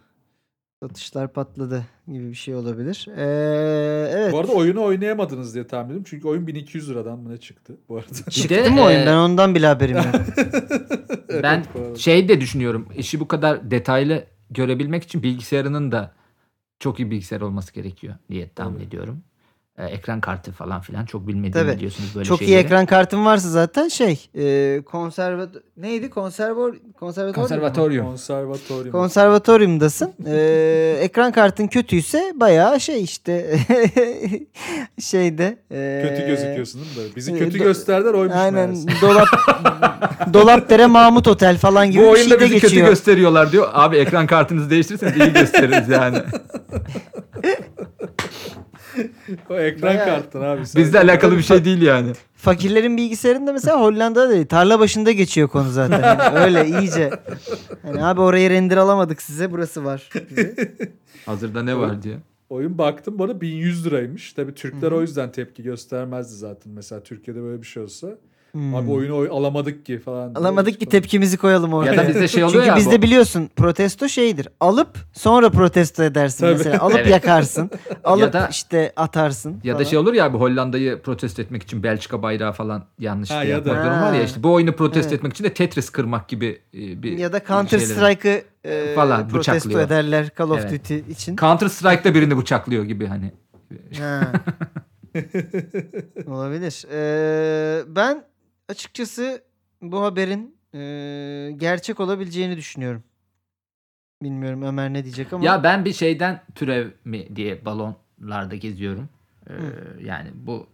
[0.82, 3.06] Satışlar patladı gibi bir şey olabilir.
[3.16, 4.32] Ee, evet.
[4.32, 6.04] Bu arada oyunu oynayamadınız diye tahmin ediyorum.
[6.08, 8.14] Çünkü oyun 1200 liradan mı ne çıktı bu arada?
[8.30, 9.06] Çıktı de, mı oyun?
[9.06, 10.06] Ben ondan bile haberim yok.
[11.42, 11.96] Ben arada.
[11.96, 12.88] şey de düşünüyorum.
[12.96, 16.14] işi bu kadar detaylı görebilmek için bilgisayarının da
[16.80, 18.84] çok iyi bilgisayar olması gerekiyor diye tahmin Tabii.
[18.86, 19.22] ediyorum.
[19.78, 21.76] E, ekran kartı falan filan çok bilmediğimi Tabii.
[21.76, 22.64] biliyorsunuz böyle Çok iyi şeyleri.
[22.64, 28.06] ekran kartın varsa zaten şey e, konserva neydi konservor konservatuvar Konservatoryum.
[28.06, 28.92] Konservatoryum.
[28.92, 30.12] konservatoryumdasın.
[30.26, 33.58] E, ekran kartın kötüyse bayağı şey işte
[35.00, 37.16] şeyde e, Kötü gözüküyorsun değil mi?
[37.16, 38.88] Bizi e, kötü do- gösterdiler oymuş Aynen meğerse.
[39.02, 39.28] dolap
[40.32, 42.88] Dolapdere Mahmut Otel falan gibi Bu bir oyunda şey de bizi kötü geçiyor.
[42.88, 43.68] gösteriyorlar diyor.
[43.72, 46.18] Abi ekran kartınızı değiştirirseniz iyi gösteririz yani.
[49.50, 50.66] O ekran Bayağı- kartın abi.
[50.66, 50.82] sen.
[50.82, 52.12] Bizle alakalı bir şey değil yani.
[52.36, 54.46] Fakirlerin bilgisayarında mesela Hollanda'da değil.
[54.46, 56.02] Tarla başında geçiyor konu zaten.
[56.02, 57.10] Yani öyle iyice.
[57.82, 60.08] Hani abi orayı render alamadık size burası var.
[61.26, 62.16] Hazırda ne var diye.
[62.50, 64.32] Oyun baktım bana 1100 liraymış.
[64.32, 66.72] Tabii Türkler o yüzden tepki göstermezdi zaten.
[66.72, 68.08] Mesela Türkiye'de böyle bir şey olsa.
[68.52, 68.74] Hmm.
[68.74, 70.34] Abi oyunu oy- alamadık ki falan.
[70.34, 71.92] Alamadık ki tepkimizi koyalım oraya.
[71.94, 72.76] Ya da bizde şey oluyor Çünkü ya.
[72.76, 74.48] bizde bu- biliyorsun protesto şeydir.
[74.60, 76.52] Alıp sonra protesto edersin Tabii.
[76.58, 76.78] mesela.
[76.80, 77.10] Alıp Evet.
[77.10, 77.70] yakarsın.
[78.04, 79.60] Alıp Ya da- işte atarsın.
[79.64, 79.90] Ya da falan.
[79.90, 83.60] şey olur ya abi Hollanda'yı protesto etmek için Belçika bayrağı falan yanlış Ha, şey ya
[83.64, 84.22] da- durum var ya Ha.
[84.24, 85.18] işte bu oyunu protesto Evet.
[85.18, 87.78] etmek için de Tetris kırmak gibi e, bir ya da Counter.
[87.78, 89.80] Strike'ı e, Falan, protesto bıçaklıyor.
[89.86, 90.72] ederler Call of Evet.
[90.72, 91.36] Duty için.
[91.36, 93.32] Counter Strike'da birini bıçaklıyor gibi hani.
[94.00, 94.32] Ha.
[96.26, 96.84] Olabilir.
[96.92, 98.24] Ee, ben
[98.68, 99.42] açıkçası
[99.82, 100.78] bu haberin e,
[101.56, 103.02] gerçek olabileceğini düşünüyorum.
[104.22, 105.44] Bilmiyorum Ömer ne diyecek ama.
[105.44, 109.08] Ya ben bir şeyden türev mi diye balonlarda geziyorum.
[109.50, 109.52] Ee,
[110.02, 110.66] yani bu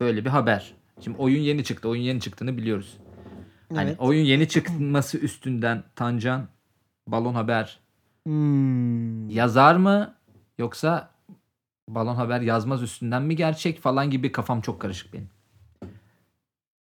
[0.00, 0.74] böyle bir haber.
[1.00, 1.88] Şimdi oyun yeni çıktı.
[1.88, 2.96] Oyun yeni çıktığını biliyoruz.
[3.74, 4.00] Hani Evet.
[4.00, 6.48] oyun yeni çıkması üstünden Tancan
[7.06, 7.80] balon haber
[8.26, 9.30] Hmm.
[9.30, 10.14] yazar mı
[10.58, 11.10] yoksa
[11.88, 15.28] balon haber yazmaz üstünden mi gerçek falan gibi kafam çok karışık benim.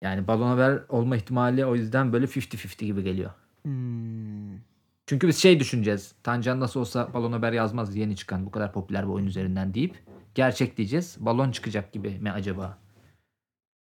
[0.02, 3.30] Yani balon haber olma ihtimali o yüzden böyle 50-50 gibi geliyor.
[3.62, 4.58] Hmm.
[5.06, 6.14] Çünkü biz şey düşüneceğiz.
[6.22, 10.02] Tancan nasıl olsa balon haber yazmaz yeni çıkan bu kadar popüler bir oyun üzerinden deyip
[10.34, 11.16] gerçek diyeceğiz.
[11.20, 12.78] Balon çıkacak gibi mi acaba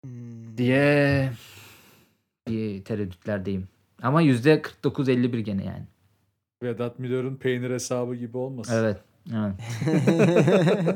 [0.06, 0.58] Hmm.
[0.58, 1.32] diye
[2.48, 3.68] bir tereddütlerdeyim.
[4.02, 5.84] Ama %49-51 gene yani.
[6.64, 8.74] Vedat Milor'un peynir hesabı gibi olmasın.
[8.76, 8.98] Evet.
[9.32, 9.56] Evet.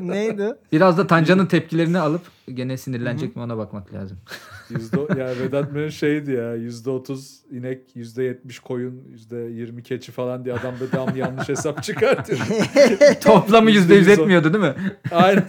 [0.00, 0.54] Neydi?
[0.72, 2.22] Biraz da Tancan'ın tepkilerini alıp
[2.54, 4.18] gene sinirlenecek mi ona bakmak lazım.
[4.70, 10.12] Yüzde, yani Vedat Milor şeydi ya yüzde otuz inek, yüzde yetmiş koyun, yüzde yirmi keçi
[10.12, 12.38] falan diye adam da devamlı yanlış hesap çıkartıyor.
[13.20, 14.74] Toplamı Yüzde 100 yüz etmiyordu değil mi?
[15.10, 15.44] Aynen.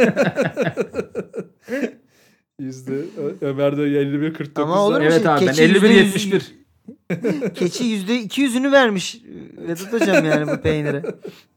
[2.59, 3.01] Yüzde
[3.41, 4.63] Ömer de 51 49.
[4.63, 5.03] Ama olur mu?
[5.03, 6.41] Evet şey, abi ben keçi yüzde yüz- 51-71.
[7.55, 9.21] Keçi yüzde iki yüzünü vermiş
[9.67, 11.03] Vedat hocam yani bu peynire.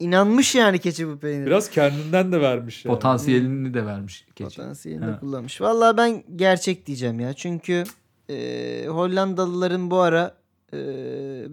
[0.00, 1.46] İnanmış yani keçi bu peynire.
[1.46, 2.94] Biraz kendinden de vermiş yani.
[2.94, 4.56] Potansiyelini de vermiş keçi.
[4.56, 5.20] Potansiyelini Ha.
[5.20, 5.60] kullanmış.
[5.60, 7.32] Vallahi ben gerçek diyeceğim ya.
[7.32, 7.84] Çünkü
[8.30, 10.34] e, Hollandalıların bu ara
[10.72, 10.76] e,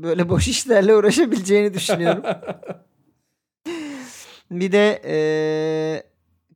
[0.03, 2.23] böyle boş işlerle uğraşabileceğini düşünüyorum.
[4.51, 5.15] bir de e,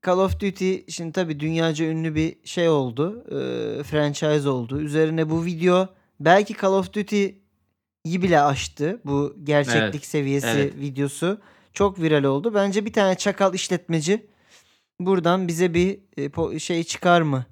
[0.05, 3.23] Call of Duty şimdi tabii dünyaca ünlü bir şey oldu.
[3.27, 4.81] E, franchise oldu.
[4.81, 5.87] Üzerine bu video
[6.19, 9.01] belki Call of Duty'yi bile aştı.
[9.05, 10.75] Bu gerçeklik Evet, seviyesi evet.
[10.75, 11.41] videosu.
[11.73, 12.53] Çok viral oldu.
[12.53, 14.25] Bence bir tane çakal işletmeci
[14.99, 15.99] buradan bize bir
[16.55, 17.45] e, şey çıkar mı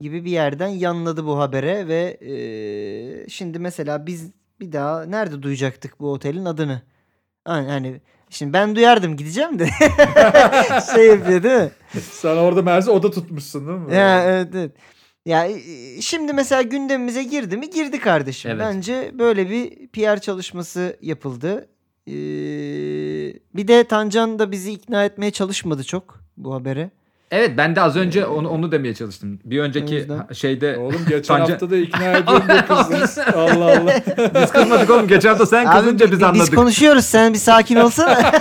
[0.00, 6.00] gibi bir yerden yanladı bu habere ve e, şimdi mesela biz bir daha nerede duyacaktık
[6.00, 6.82] bu otelin adını?
[7.44, 9.64] Hani, hani şimdi ben duyardım gideceğim de
[10.94, 11.70] şey yapıyor değil mi?
[12.10, 13.94] Sen orada Merzi oda tutmuşsun değil mi?
[13.94, 14.72] Ya evet evet.
[15.26, 15.60] Ya e,
[16.00, 17.70] şimdi mesela gündemimize girdi mi?
[17.70, 18.50] Girdi kardeşim.
[18.50, 18.60] Evet.
[18.60, 21.68] Bence böyle bir PR çalışması yapıldı.
[22.06, 22.12] Ee,
[23.54, 26.90] bir de Tancan da bizi ikna etmeye çalışmadı çok bu habere.
[27.30, 29.38] Evet ben de az önce onu onu demeye çalıştım.
[29.44, 33.18] Bir önceki yüzden- şeyde Oğlum geçen Tanca- hafta da ikna ediyorum kızdınız.
[33.18, 33.94] Allah Allah.
[34.42, 35.08] biz kızmadık oğlum.
[35.08, 36.42] Geçen hafta sen kızınca Abi, biz bi- anladık.
[36.42, 38.18] Biz konuşuyoruz sen bir sakin olsana.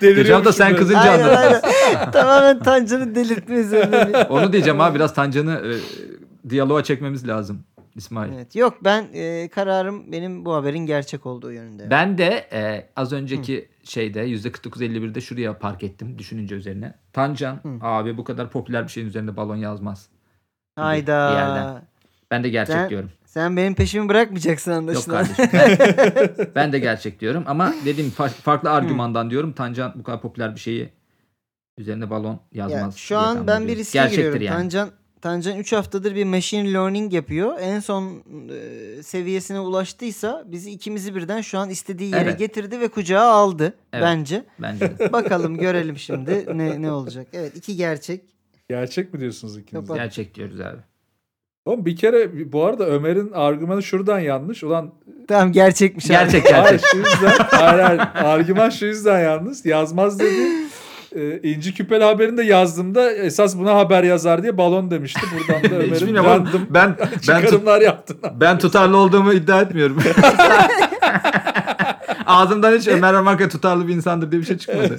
[0.00, 1.64] Geçen hafta sen kızınca aynen, anladık.
[1.64, 2.10] aynen.
[2.12, 4.26] Tamamen Tancan'ı delirtme üzerine.
[4.30, 7.62] Onu diyeceğim abi biraz Tancan'ı e, diyaloğa çekmemiz lazım
[7.96, 8.32] İsmail.
[8.32, 11.90] Evet, yok ben e, kararım benim bu haberin gerçek olduğu yönünde.
[11.90, 16.94] Ben de e, az önceki şeyde %49-51'de şuraya park ettim düşününce üzerine.
[17.12, 20.08] Tancan abi bu kadar popüler bir şeyin üzerinde balon yazmaz.
[20.78, 21.32] bir Hayda.
[21.32, 21.82] yerden.
[22.30, 23.10] Ben de gerçek Sen- diyorum.
[23.24, 25.24] Sen benim peşimi bırakmayacaksın Yok anlaşılan.
[25.50, 26.50] kardeşim.
[26.54, 29.52] Ben, de gerçek diyorum ama dediğim fa- farklı argümandan diyorum.
[29.52, 30.88] Tancan bu kadar popüler bir şeyi
[31.78, 32.82] üzerine balon yazmaz.
[32.94, 34.42] Ya, şu an ben bir riske Gerçektir giriyorum.
[34.42, 34.56] yani.
[34.56, 34.90] Tancan
[35.22, 37.54] Tancan 3 haftadır bir machine learning yapıyor.
[37.60, 38.22] En son
[38.98, 42.38] e, seviyesine ulaştıysa bizi ikimizi birden şu an istediği yere Evet.
[42.38, 44.04] getirdi ve kucağa aldı Evet.
[44.04, 44.44] bence.
[44.58, 45.12] Bence de.
[45.12, 47.26] Bakalım görelim şimdi ne ne olacak.
[47.32, 48.20] Evet iki gerçek.
[48.68, 49.82] Gerçek mi diyorsunuz ikiniz?
[49.82, 49.96] Kapat.
[49.96, 50.78] Gerçek diyoruz abi.
[51.64, 54.64] Oğlum bir kere bu arada Ömer'in argümanı şuradan yanlış.
[54.64, 54.94] Ulan
[55.28, 56.12] Tamam gerçekmiş abi.
[56.12, 56.86] Gerçek hayır gerçek.
[56.90, 59.66] şu yüzden hayır, hayır, argüman şu yüzden yalnız.
[59.66, 60.48] Yazmaz dedi.
[61.14, 65.20] e, İnci Küpeli haberini de yazdığımda esas buna haber yazar diye balon demişti.
[65.38, 68.16] Buradan da Ömer'in random Ben ben tut- çıkarımlar yaptın.
[68.40, 69.98] ben tutarlı olduğumu iddia etmiyorum.
[72.26, 74.96] Ağzımdan hiç Ömer Marka tutarlı bir insandır diye bir şey çıkmadı.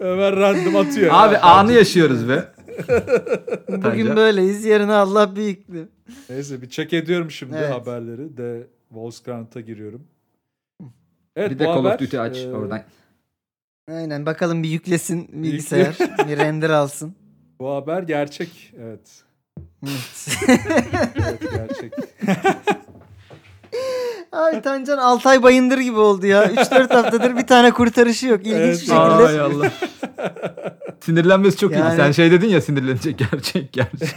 [0.00, 1.10] Ömer random atıyor.
[1.14, 1.40] Abi Ya.
[1.42, 2.44] anı yaşıyoruz be.
[3.68, 4.64] Bugün böyleyiz.
[4.64, 5.88] Yarın Allah büyüklü.
[6.30, 7.70] Neyse bir check ediyorum şimdi Evet.
[7.72, 10.02] haberleri de Volkskrant'a giriyorum.
[11.36, 12.82] Evet, Bir de Call haber, of Duty aç e, oradan.
[13.90, 15.96] Aynen bakalım bir yüklesin bilgisayar.
[16.28, 17.14] bir render alsın.
[17.60, 18.72] Bu haber gerçek.
[18.80, 19.22] Evet.
[19.86, 20.28] Evet.
[21.16, 21.92] Evet gerçek.
[24.32, 26.44] Abi Tancan Altay Bayındır gibi oldu ya.
[26.52, 28.40] 3-4 haftadır bir tane kurtarışı yok.
[28.40, 28.72] İlginç Evet.
[28.74, 28.96] bir şekilde.
[28.96, 29.70] Ay Allah.
[31.04, 31.78] Sinirlenmesi çok iyi.
[31.78, 34.08] Yani- Sen şey dedin ya sinirlenecek gerçek gerçek.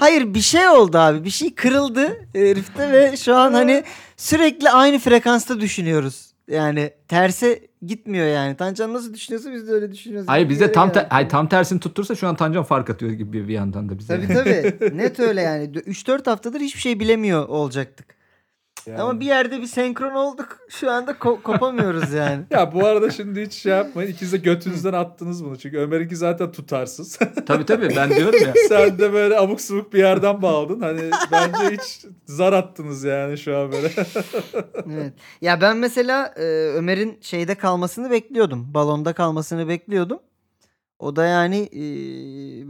[0.00, 1.24] Hayır bir şey oldu abi.
[1.24, 3.84] Bir şey kırıldı herifte ve şu an hani
[4.16, 6.31] sürekli aynı frekansta düşünüyoruz.
[6.48, 8.56] Yani terse gitmiyor yani.
[8.56, 10.28] Tancan nasıl düşünüyorsa biz de öyle düşünüyoruz.
[10.28, 13.48] Hayır yere tam te- hayır, tam tersini tuttursa şu an Tancan fark atıyor gibi bir,
[13.48, 14.16] bir yandan da bize.
[14.16, 14.96] Tabii tabii.
[14.96, 15.64] Net öyle yani.
[15.64, 18.21] 3-4 haftadır hiçbir şey bilemiyor olacaktık.
[18.86, 19.00] Yani.
[19.02, 20.58] Ama bir yerde bir senkron olduk.
[20.68, 22.44] Şu anda ko- kopamıyoruz yani.
[22.50, 24.10] Ya bu arada şimdi hiç şey yapmayın.
[24.10, 25.58] İkiniz de götünüzden attınız bunu.
[25.58, 27.18] Çünkü Ömer'inki zaten tutarsız.
[27.46, 28.54] Tabii tabii ben diyorum ya.
[28.68, 30.80] Sen de böyle abuk subuk bir yerden bağladın.
[30.80, 33.90] Hani bence hiç zar attınız yani şu an böyle.
[34.92, 35.12] Evet.
[35.40, 36.42] Ya ben mesela e,
[36.74, 38.74] Ömer'in şeyde kalmasını bekliyordum.
[38.74, 40.18] Balonda kalmasını bekliyordum.
[40.98, 41.80] O da yani e,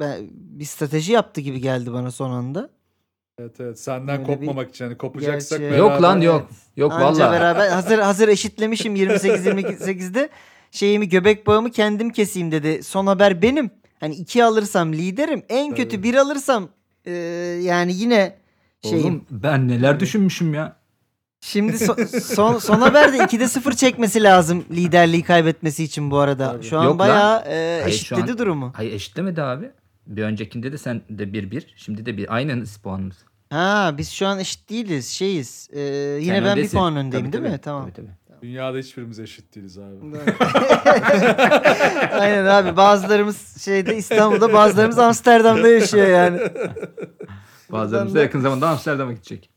[0.01, 2.71] ben, bir strateji yaptı gibi geldi bana son anda.
[3.43, 3.79] Evet evet.
[3.81, 4.85] Senden Öyle kopmamak için.
[4.85, 5.79] Hani kopacaksak Gerçi- beraber.
[5.93, 6.49] Yok lan yok.
[6.77, 7.41] Yok Anca vallahi.
[7.41, 10.29] beraber hazır hazır eşitlemişim 28 28'de
[10.71, 12.83] şeyimi göbek bağımı kendim keseyim dedi.
[12.83, 13.71] Son haber benim.
[14.01, 15.43] Hani iki alırsam liderim.
[15.49, 16.03] En kötü Tabii.
[16.03, 16.69] bir alırsam
[17.05, 17.13] e,
[17.63, 18.37] yani yine
[18.91, 19.07] şeyim.
[19.07, 20.77] Oğlum ben neler düşünmüşüm ya.
[21.41, 26.53] Şimdi so- son son haberde 2'de 0 çekmesi lazım liderliği kaybetmesi için bu arada.
[26.53, 26.65] Tabii.
[26.65, 26.99] Şu an Yok lan.
[26.99, 28.73] bayağı e, Hayır, eşitledi an- durumu.
[28.77, 29.71] Hayır eşitlemedi abi.
[30.07, 31.63] Bir öncekinde de sen de 1-1.
[31.77, 32.35] Şimdi de bir.
[32.35, 33.17] Aynı puanımız.
[33.53, 35.09] Ha biz şu an eşit değiliz.
[35.09, 35.69] Şeyiz.
[35.73, 36.79] E, yine Sen ben bir öndesin.
[36.79, 37.49] puan öndeyim Tabii, değil mi?
[37.51, 37.61] tabii.
[37.61, 37.91] Tamam.
[37.91, 38.43] Tabii, tabii.
[38.43, 39.95] Dünyada hiçbirimiz eşit değiliz abi.
[42.13, 46.41] Aynen abi bazılarımız şeyde İstanbul'da bazılarımız Amsterdam'da yaşıyor yani.
[47.73, 49.51] Bazılarımız da da- yakın zamanda Amsterdam'a gidecek.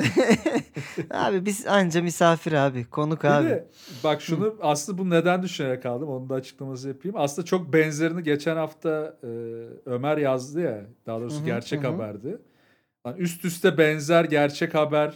[1.10, 2.84] abi biz anca misafir abi.
[2.84, 3.48] Konuk Bir abi.
[3.48, 3.68] de
[4.04, 7.16] bak şunu aslında bu neden düşünerek aldım onu da açıklaması yapayım.
[7.18, 9.26] Aslında çok benzerini geçen hafta e,
[9.86, 11.92] Ömer yazdı ya daha doğrusu Hı hı, gerçek hı hı.
[11.92, 12.38] haberdi.
[13.06, 15.14] Lan üst üste benzer gerçek haber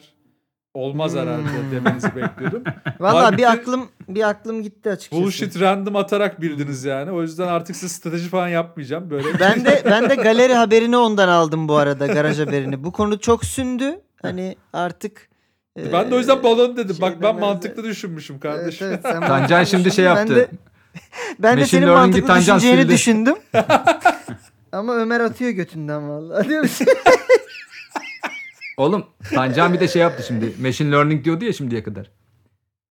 [0.75, 1.21] olmaz Hmm.
[1.21, 2.63] herhalde demenizi bekliyordum.
[3.01, 5.23] Valla bir aklım bir aklım gitti açıkçası.
[5.23, 7.11] Bullshit random atarak bildiniz yani.
[7.11, 9.11] O yüzden artık size strateji falan yapmayacağım.
[9.11, 12.85] Böyle Ben de ben de galeri haberini ondan aldım bu arada garaj haberini.
[12.85, 14.01] Bu konu çok sündü.
[14.23, 15.29] Hani artık
[15.79, 16.97] e, ben de o yüzden balon dedim.
[17.01, 18.87] Bak ben şeyden mantıklı düşünmüşüm Evet, kardeşim.
[18.87, 20.35] evet, sen Tancan şimdi şey yaptı.
[20.35, 20.49] Ben de,
[21.39, 22.93] ben de senin mantıklı Tancan düşüneceğini sildi.
[22.95, 23.35] düşündüm.
[24.73, 26.49] Ama Ömer atıyor götünden vallahi.
[28.77, 30.53] Oğlum Tancan bir de şey yaptı şimdi.
[30.63, 32.11] Machine learning diyordu ya şimdiye kadar.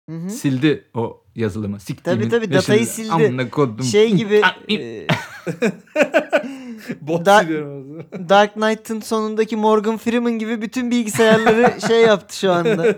[0.10, 0.30] Hı hı.
[0.30, 1.80] Sildi o yazılımı.
[1.80, 3.12] Siktiğimin Tabii, tabii, machine- datayı sildi.
[3.12, 3.84] Amına kodum.
[3.86, 4.41] şey gibi
[4.72, 5.08] e,
[7.02, 7.46] Bot Da-.
[8.30, 12.96] Dark Knight'ın sonundaki Morgan Freeman gibi bütün bilgisayarları şey yaptı şu anda.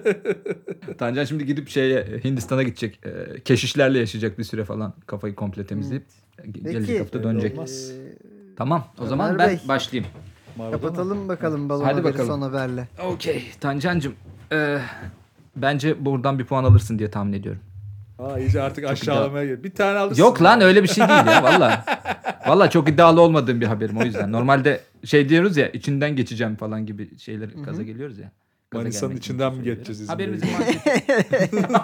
[0.97, 2.99] Tancan şimdi gidip şeye Hindistan'a gidecek.
[3.05, 4.93] Ee, keşişlerle yaşayacak bir süre falan.
[5.07, 6.03] Kafayı komple temizleyip
[6.41, 6.99] ge- gelecek Peki.
[6.99, 7.53] hafta dönecek.
[7.53, 7.91] olmaz.
[7.91, 8.17] Ee,
[8.57, 9.59] Tamam o Ömer zaman ben Bey.
[9.67, 10.11] başlayayım.
[10.57, 12.27] Kapatalım bakalım balon Hadi bakalım.
[12.27, 12.87] son haberle.
[13.03, 14.13] Okey Tancancığım.
[14.51, 14.77] ee,
[15.55, 17.61] bence buradan bir puan alırsın diye tahmin ediyorum.
[18.19, 19.63] Aa iyice artık aşağılamaya geliyor.
[19.63, 20.21] Bir tane alırsın.
[20.21, 21.85] Yok lan öyle bir şey değil ya valla.
[22.47, 24.31] Valla çok iddialı olmadığım bir haberim o yüzden.
[24.31, 28.31] Normalde şey diyoruz ya içinden geçeceğim falan gibi şeyler gaza geliyoruz ya.
[28.71, 29.83] Gaza Manisa'nın gelmek içinden için mi söylüyorum.
[29.83, 30.13] geçeceğiz İzmir'e?
[30.13, 31.75] Haberimizin manşeti.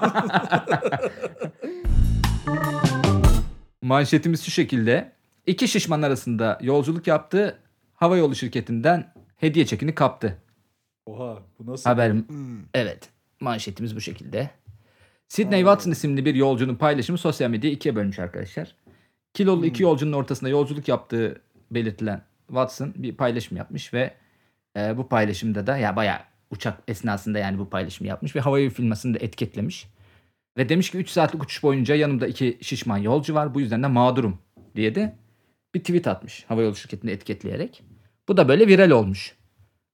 [3.81, 5.11] Manşetimiz şu şekilde.
[5.45, 7.57] İki şişman arasında yolculuk yaptı.
[8.01, 10.37] Hava yolu şirketinden hediye çekini kaptı.
[11.05, 11.89] Oha bu nasıl?
[11.89, 12.59] Haberim Hmm.
[12.73, 13.09] Evet.
[13.39, 14.49] Manşetimiz bu şekilde.
[15.27, 18.75] Sidney Watson isimli bir yolcunun paylaşımı sosyal medyayı ikiye bölmüş arkadaşlar.
[19.33, 24.13] Kilolu iki yolcunun ortasında yolculuk yaptığı belirtilen Watson bir paylaşım yapmış ve
[24.77, 26.19] e, bu paylaşımda da ya bayağı
[26.51, 29.87] uçak esnasında yani bu paylaşımı yapmış ve havayolu firmasını da etiketlemiş.
[30.57, 33.87] Ve demiş ki 3 saatlik uçuş boyunca yanımda iki şişman yolcu var bu yüzden de
[33.87, 34.37] mağdurum
[34.75, 35.15] diye de
[35.75, 37.90] bir tweet atmış havayolu şirketini etiketleyerek.
[38.29, 39.35] Bu da böyle viral olmuş.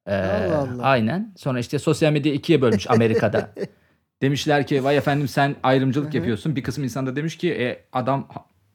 [0.07, 0.83] Ee, Allah Allah.
[0.83, 1.33] Aynen.
[1.37, 3.53] Sonra işte sosyal medya ikiye bölmüş Amerika'da.
[4.21, 6.55] Demişler ki vay efendim sen ayrımcılık yapıyorsun.
[6.55, 8.27] Bir kısım insan da demiş ki e, adam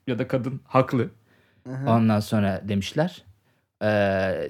[0.07, 1.11] ya da kadın haklı.
[1.86, 3.24] Ondan sonra demişler.
[3.84, 4.48] Ee,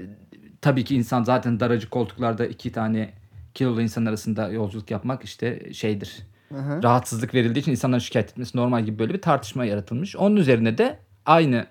[0.61, 3.13] tabii ki insan zaten daracık koltuklarda iki tane
[3.55, 6.19] kilolu insan arasında yolculuk yapmak işte şeydir.
[6.55, 6.83] Aha.
[6.83, 10.17] rahatsızlık verildiği için insanların şikayet etmesi normal gibi böyle bir tartışma yaratılmış.
[10.17, 11.67] Onun üzerine de aynı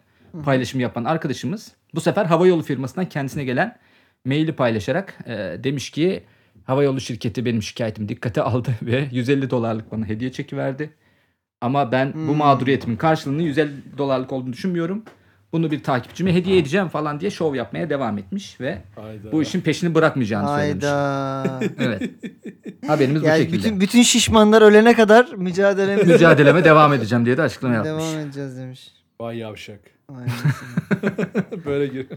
[0.45, 3.77] paylaşımı yapan arkadaşımız bu sefer havayolu firmasından kendisine gelen
[4.25, 6.23] maili paylaşarak e, demiş ki
[6.63, 10.89] havayolu şirketi benim şikayetimi dikkate aldı ve 150 dolarlık bana hediye çeki verdi.
[11.61, 12.35] Ama ben bu Hmm.
[12.37, 15.03] mağduriyetimin karşılığını 150 dolarlık olduğunu düşünmüyorum.
[15.53, 19.31] Bunu bir takipçime hediye edeceğim falan diye şov yapmaya devam etmiş ve Hayda.
[19.31, 20.83] bu işin peşini bırakmayacağını söylemiş.
[20.83, 21.59] Hayda.
[21.79, 22.09] Evet.
[22.87, 23.57] Haberimiz bu yani şekilde.
[23.57, 27.91] bütün bütün şişmanlar ölene kadar mücadelemize Mücadeleme devam edeceğim diye de açıklama yapmış.
[28.03, 28.91] devam edeceğiz demiş.
[29.21, 29.79] Vay yavşak.
[31.65, 32.07] Böyle gir.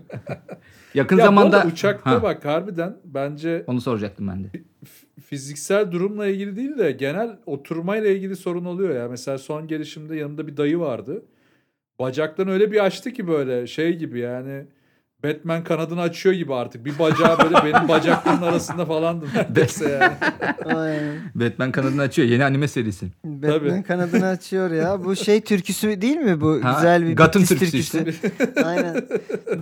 [0.95, 4.49] Yakın ya zamanda uçakta Ha, bak harbiden bence onu soracaktım ben de.
[5.25, 9.09] fiziksel durumla ilgili değil de genel oturmayla ilgili sorun oluyor ya.
[9.09, 11.23] Mesela son gelişimde yanında bir dayı vardı.
[11.99, 14.67] Bacaklarını öyle bir açtı ki böyle şey gibi yani
[15.25, 16.85] Batman kanadını açıyor gibi artık.
[16.85, 20.13] Bir bacağı böyle benim bacaklarımın arasında falandı neredeyse yani.
[21.35, 22.29] Batman kanadını açıyor.
[22.29, 23.07] Yeni anime serisi.
[23.25, 23.83] Batman Tabii.
[23.83, 25.05] kanadını açıyor ya.
[25.05, 26.61] Bu şey türküsü değil mi bu?
[26.63, 27.59] Ha, Güzel bir Gotham Bitlis
[27.91, 28.15] türküsü
[28.65, 28.95] Aynen.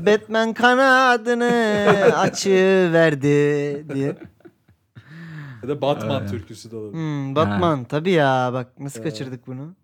[0.07, 1.53] Batman kanadını
[2.17, 3.25] açıverdi
[3.95, 4.17] diye.
[5.63, 6.29] Ya da Batman Aynen.
[6.31, 6.95] türküsü de olabilir.
[6.95, 9.05] Hmm, Batman tabii ya bak nasıl Ya.
[9.05, 9.75] kaçırdık bunu.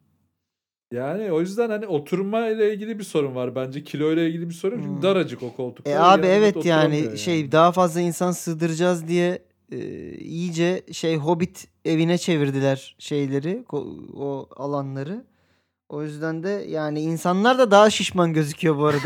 [0.93, 3.85] Yani o yüzden hani oturma ile ilgili bir sorun var bence.
[3.85, 4.77] Kilo ile ilgili bir sorun.
[4.77, 5.03] Çünkü Hmm.
[5.03, 5.93] daracık o koltuklar.
[5.93, 9.39] E abi Yani evet yani oturamıyor şey daha fazla insan sığdıracağız diye
[9.73, 9.79] e,
[10.15, 13.65] iyice şey Hobbit evine çevirdiler şeyleri
[14.17, 15.25] o alanları.
[15.89, 18.99] O yüzden de yani insanlar da daha şişman gözüküyor bu arada.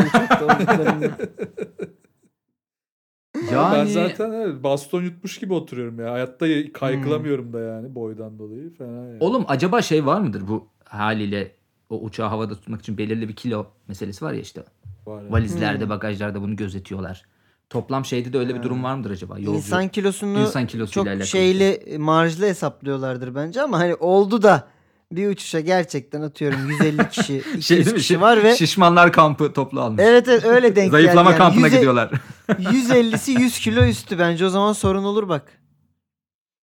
[3.53, 6.13] Ama Ben Yani zaten evet, baston yutmuş gibi oturuyorum ya.
[6.13, 6.53] Hayatta Hmm.
[6.53, 8.75] y- kaykılamıyorum da yani boydan dolayı.
[8.75, 9.17] Fena yani.
[9.21, 11.57] oğlum acaba şey var mıdır bu haliyle
[11.93, 14.63] o uçağı havada tutmak için belirli bir kilo meselesi var ya işte.
[15.07, 15.33] Var yani.
[15.33, 15.91] Valizlerde, Hmm.
[15.91, 17.23] bagajlarda bunu gözetiyorlar.
[17.71, 19.39] Toplam şeyde de öyle bir durum var mıdır acaba?
[19.39, 21.27] Yolcu, İnsan kilosunu insan kilosuyla çok alakalı.
[21.27, 24.69] şeyli e, marjlı hesaplıyorlardır bence ama hani oldu da
[25.13, 27.85] bir uçuşa gerçekten atıyorum 150 kişi 200 şey mi?
[27.95, 30.03] kişi Şi- var ve Şişmanlar kampı toplu almış.
[30.07, 31.39] evet, evet öyle denk Zayıflama yani.
[31.39, 32.11] kampına Yüze- gidiyorlar.
[32.49, 35.59] 150'si 100 kilo üstü bence o zaman sorun olur bak.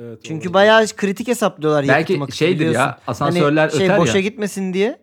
[0.02, 0.54] Evet, Çünkü olabilir.
[0.54, 2.80] bayağı kritik hesaplıyorlar yakıtı Belki şeydir biliyorsun.
[2.80, 4.22] ya asansörler hani şey öter boşa ya.
[4.24, 5.03] gitmesin diye.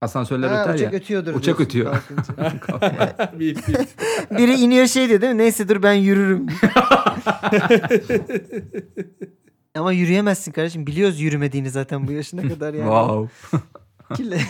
[0.00, 0.98] Asansörler Ha, öter uçak ya.
[0.98, 1.92] ötüyordur Uçak ötüyor.
[1.92, 3.32] kalkınca.
[3.40, 3.76] Bip, bip.
[4.38, 5.38] Biri iniyor şey diyor değil mi?
[5.38, 6.46] Neyse dur ben yürürüm.
[9.74, 10.86] Ama yürüyemezsin kardeşim.
[10.86, 12.84] Biliyoruz yürümediğini zaten bu yaşına kadar yani.
[12.90, 13.28] Wow.
[14.14, 14.40] Kile-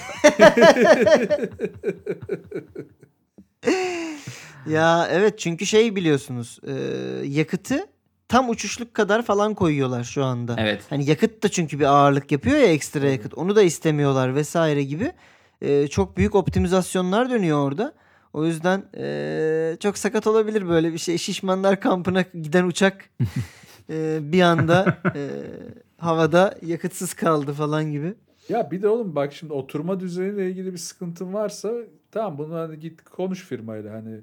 [4.70, 6.72] ya evet çünkü şey biliyorsunuz e,
[7.26, 7.86] yakıtı
[8.28, 10.56] tam uçuşluk kadar falan koyuyorlar şu anda.
[10.58, 10.82] Evet.
[10.90, 13.34] Hani yakıt da çünkü bir ağırlık yapıyor ya ekstra yakıt.
[13.34, 15.12] Onu da istemiyorlar vesaire gibi.
[15.62, 17.94] E, çok büyük optimizasyonlar dönüyor orada.
[18.32, 21.18] O yüzden e, çok sakat olabilir böyle bir şey.
[21.18, 23.04] Şişmanlar kampına giden uçak
[23.90, 25.22] e, bir anda e,
[25.98, 28.14] havada yakıtsız kaldı falan gibi.
[28.48, 31.72] Ya bir de oğlum bak şimdi oturma düzeniyle ilgili bir sıkıntın varsa
[32.12, 34.20] tamam bunu hani git konuş firmayla hani.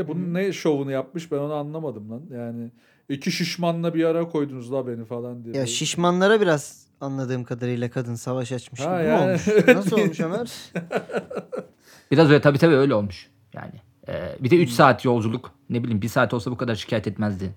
[0.00, 2.22] De bunun ne şovunu yapmış ben onu anlamadım lan.
[2.32, 2.70] Yani
[3.08, 5.56] iki şişmanla bir ara koydunuz la beni falan diye.
[5.56, 9.24] Ya şişmanlara biraz anladığım kadarıyla kadın savaş açmış Ha, gibi yani.
[9.30, 9.48] olmuş?
[9.66, 10.50] Nasıl olmuş Ömer?
[12.10, 13.30] Biraz öyle tabii tabii öyle olmuş.
[13.54, 13.72] Yani
[14.08, 14.62] e, bir de Hmm.
[14.62, 17.50] 3 saat yolculuk ne bileyim 1 saat olsa bu kadar şikayet etmezdi.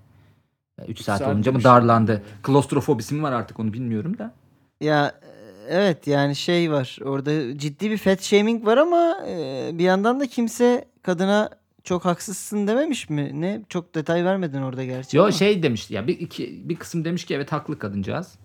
[0.88, 2.22] 3 saat saat olunca mı darlandı?
[2.42, 4.32] Klostrofobisi mi var artık onu bilmiyorum da.
[4.80, 5.28] Ya e,
[5.68, 10.26] evet yani şey var orada ciddi bir fat shaming var ama e, bir yandan da
[10.26, 11.50] kimse kadına
[11.84, 13.40] çok haksızsın dememiş mi?
[13.40, 13.62] Ne?
[13.68, 15.32] Çok detay vermedin orada gerçi Yo ama.
[15.32, 18.38] şey demiş ya bir iki bir kısım demiş ki evet haklı kadıncağız.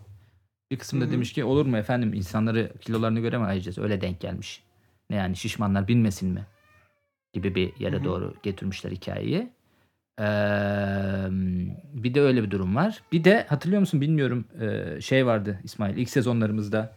[0.71, 1.11] Bir kısım da Hı hı.
[1.11, 3.77] demiş ki olur mu efendim insanları kilolarını göre mi ayıracağız?
[3.77, 4.63] Öyle denk gelmiş.
[5.09, 6.45] Ne yani şişmanlar bilmesin mi?
[7.33, 8.03] Gibi bir yere Hı hı.
[8.03, 9.49] doğru getirmişler hikayeyi.
[10.19, 10.23] Ee,
[11.93, 13.01] bir de öyle bir durum var.
[13.11, 14.45] Bir de hatırlıyor musun bilmiyorum
[15.01, 16.95] şey vardı İsmail ilk sezonlarımızda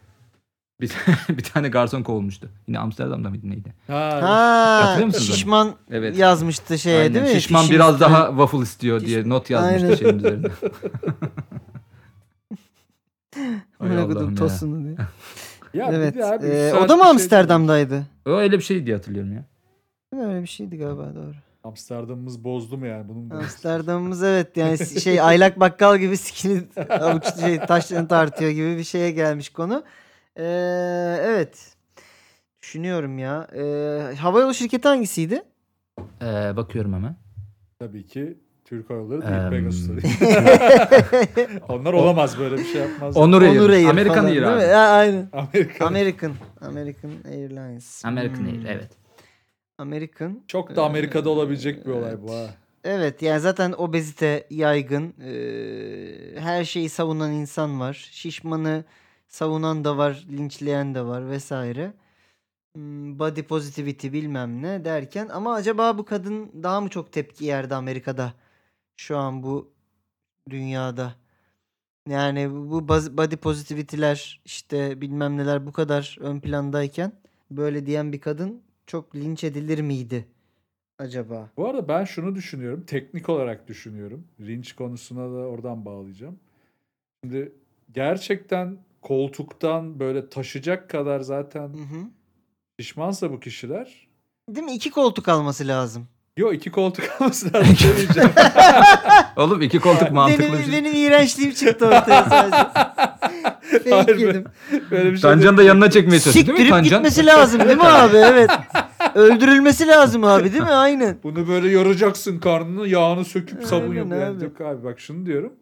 [0.83, 0.93] bir,
[1.37, 2.49] bir tane garson kovulmuştu.
[2.69, 3.75] Yine Amsterdam'da mıydı neydi?
[3.87, 5.37] Ha, musunuz onu?
[5.37, 6.19] şişman Evet.
[6.19, 7.15] yazmıştı şeye Aynen.
[7.15, 7.31] değil mi?
[7.41, 8.09] Şişman Fişin biraz üstüne.
[8.09, 9.97] daha waffle istiyor diye not yazmıştı Aynen.
[9.97, 10.49] şeyin üzerine.
[13.79, 14.35] Koydum ya.
[14.37, 14.97] tosunu diye.
[15.75, 16.25] ya evet.
[16.25, 18.03] abi, Ee, o da mı şey- Amsterdam'daydı?
[18.27, 19.45] O öyle bir şey diye hatırlıyorum ya.
[20.29, 21.33] Öyle bir şeydi galiba doğru.
[21.65, 26.63] Amsterdam'ımız bozdu mu yani bunun da- Amsterdam'ımız evet yani şey aylak bakkal gibi sikini
[27.01, 29.83] avuç şey, taşlarını tartıyor gibi bir şeye gelmiş konu.
[30.37, 31.75] Ee, evet.
[32.63, 33.47] Düşünüyorum ya.
[33.57, 35.43] Ee, havayolu şirketi hangisiydi?
[36.23, 37.17] Ee, bakıyorum hemen.
[37.79, 40.15] Tabii ki Türk Hava Yolları değil Em, Pegasus'ta değil.
[41.69, 43.17] Onlar olamaz böyle bir şey yapmaz.
[43.17, 43.59] Onur Air.
[43.61, 44.57] Onur Air American falan, Air değil abi.
[44.57, 44.63] mi?
[44.71, 45.29] Ya, aynen.
[45.33, 45.87] Amerika.
[45.87, 46.33] American.
[46.61, 48.05] American Airlines.
[48.05, 48.47] American Hmm.
[48.47, 48.91] Air evet.
[49.79, 50.41] American.
[50.49, 52.47] Çok da Amerika'da olabilecek bir olay bu ha.
[52.85, 55.15] Evet yani zaten obezite yaygın.
[55.25, 58.09] Ee, her şeyi savunan insan var.
[58.13, 58.85] Şişmanı
[59.33, 61.93] savunan da var, linçleyen de var vesaire.
[62.75, 67.75] Hmm, Body positivity bilmem ne derken ama acaba bu kadın daha mı çok tepki yerdi
[67.75, 68.35] Amerika'da
[68.97, 69.73] şu an bu
[70.51, 71.15] dünyada?
[72.09, 77.13] Yani bu body positivity'ler işte bilmem neler bu kadar ön plandayken
[77.51, 80.27] böyle diyen bir kadın çok linç edilir miydi
[80.99, 81.51] acaba?
[81.57, 82.85] Bu arada ben şunu düşünüyorum.
[82.87, 84.25] Teknik olarak düşünüyorum.
[84.41, 86.39] Rinç konusuna da oradan bağlayacağım.
[87.25, 87.53] Şimdi
[87.95, 92.05] gerçekten koltuktan böyle taşıyacak kadar zaten Hı hı.
[92.79, 94.09] pişmansa bu kişiler.
[94.49, 94.73] Değil mi?
[94.75, 96.07] İki koltuk alması lazım.
[96.37, 98.31] Yo iki koltuk alması lazım demeyeceğim.
[99.37, 100.73] Oğlum iki koltuk mantıklı benim, bir şey.
[100.73, 102.57] benim iğrençliğim çıktı ortaya sadece.
[103.79, 104.45] Fake Hayır, yedim.
[104.91, 107.03] Böyle bir şey Tancan da yanına çekmeye çalışıyor değil mi Siktirip Tancan?
[107.03, 108.17] gitmesi lazım değil mi abi?
[108.17, 108.51] Evet.
[109.15, 110.71] Öldürülmesi lazım abi değil mi?
[110.71, 111.17] Aynen.
[111.23, 113.95] Bunu böyle yoracaksın karnını yağını söküp sabun.
[113.95, 114.45] Yani abi.
[114.45, 115.53] Yok abi bak şunu diyorum.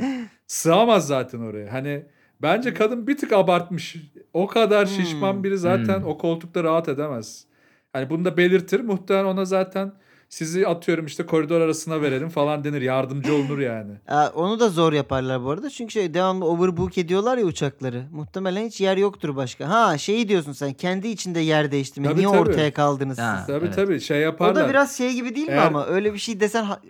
[0.47, 1.73] Sığamaz zaten oraya.
[1.73, 2.07] Hani
[2.43, 3.97] bence kadın bir tık abartmış.
[4.35, 4.95] O kadar Hmm.
[4.97, 6.07] şişman biri zaten Hmm.
[6.07, 7.45] o koltukta rahat edemez.
[7.93, 8.81] Hani bunu da belirtir.
[8.81, 9.93] Muhtemelen ona zaten
[10.29, 12.83] sizi atıyorum işte koridor arasına verelim falan denir.
[12.83, 13.93] Yardımcı olunur yani.
[14.35, 15.71] Onu da zor yaparlar bu arada.
[15.71, 18.03] Çünkü şey devamlı overbook ediyorlar ya uçakları.
[18.13, 19.69] Muhtemelen hiç yer yoktur başka.
[19.69, 22.09] Ha şeyi diyorsun sen kendi içinde yer değiştirme.
[22.09, 22.39] Tabii, Niye tabii.
[22.41, 23.35] ortaya kaldınız Ha.
[23.39, 23.47] siz?
[23.47, 23.75] Tabii evet.
[23.77, 24.65] tabii şey O yaparlar.
[24.65, 25.87] da biraz şey gibi değil mi Eğer- ama?
[25.87, 26.81] Öyle bir şey desen ha-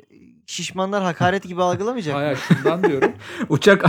[0.51, 2.21] şişmanlar hakaret gibi algılamayacak mı?
[2.21, 3.13] Hayır şundan diyorum.
[3.49, 3.85] Uçak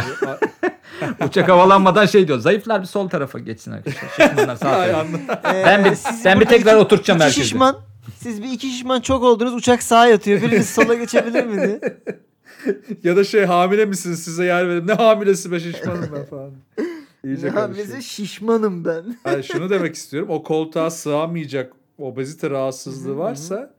[1.27, 2.39] uçak havalanmadan şey diyor.
[2.39, 4.09] Zayıflar bir sol tarafa geçsin arkadaşlar.
[4.09, 5.17] Şişmanlar sağ Ay, tarafa.
[5.57, 7.41] Ee, Ben bir- ben bir tekrar iki- oturtacağım iki herkesi.
[7.43, 7.77] şişman,
[8.17, 10.41] siz bir iki şişman çok oldunuz uçak sağa yatıyor.
[10.41, 11.79] Biriniz sola geçebilir mi diye.
[13.03, 14.87] ya da şey hamile misiniz size yer verelim.
[14.87, 16.51] Ne hamilesi be şişmanım ben falan.
[17.25, 19.17] İyice Ya bize şişmanım ben.
[19.23, 20.29] Hayır, şunu demek istiyorum.
[20.31, 23.73] O koltuğa sığamayacak obezite rahatsızlığı varsa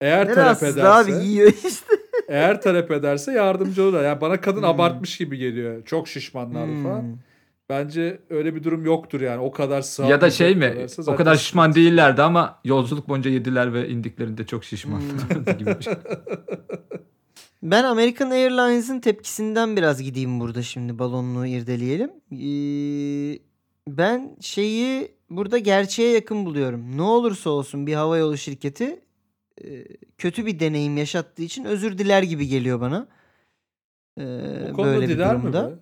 [0.00, 1.86] eğer Ne talep rahatsızlığı abi ederse yiyor işte.
[2.28, 4.04] eğer talep ederse yardımcı olurlar.
[4.04, 4.68] Yani bana kadın Hmm.
[4.68, 5.84] abartmış gibi geliyor.
[5.84, 6.82] Çok şişmanlar Hmm.
[6.82, 7.16] falan.
[7.68, 9.40] Bence öyle bir durum yoktur yani.
[9.42, 10.86] O kadar Ya sığamayacak da şey mi?
[11.06, 15.44] O kadar şişman değillerdi ama yolculuk boyunca yediler ve indiklerinde çok şişman Hmm.
[15.58, 15.94] gibi şey.
[17.62, 22.10] Ben American Airlines'ın tepkisinden biraz gideyim burada şimdi balonluğu irdeleyelim.
[22.32, 23.38] Ee,
[23.88, 26.96] ben şeyi burada gerçeğe yakın buluyorum.
[26.96, 29.00] Ne olursa olsun bir havayolu şirketi
[30.18, 33.08] kötü bir deneyim yaşattığı için özür diler gibi geliyor bana.
[34.18, 34.22] Ee,
[34.70, 35.70] O konuda böyle bir diler mi durumda.
[35.70, 35.74] be?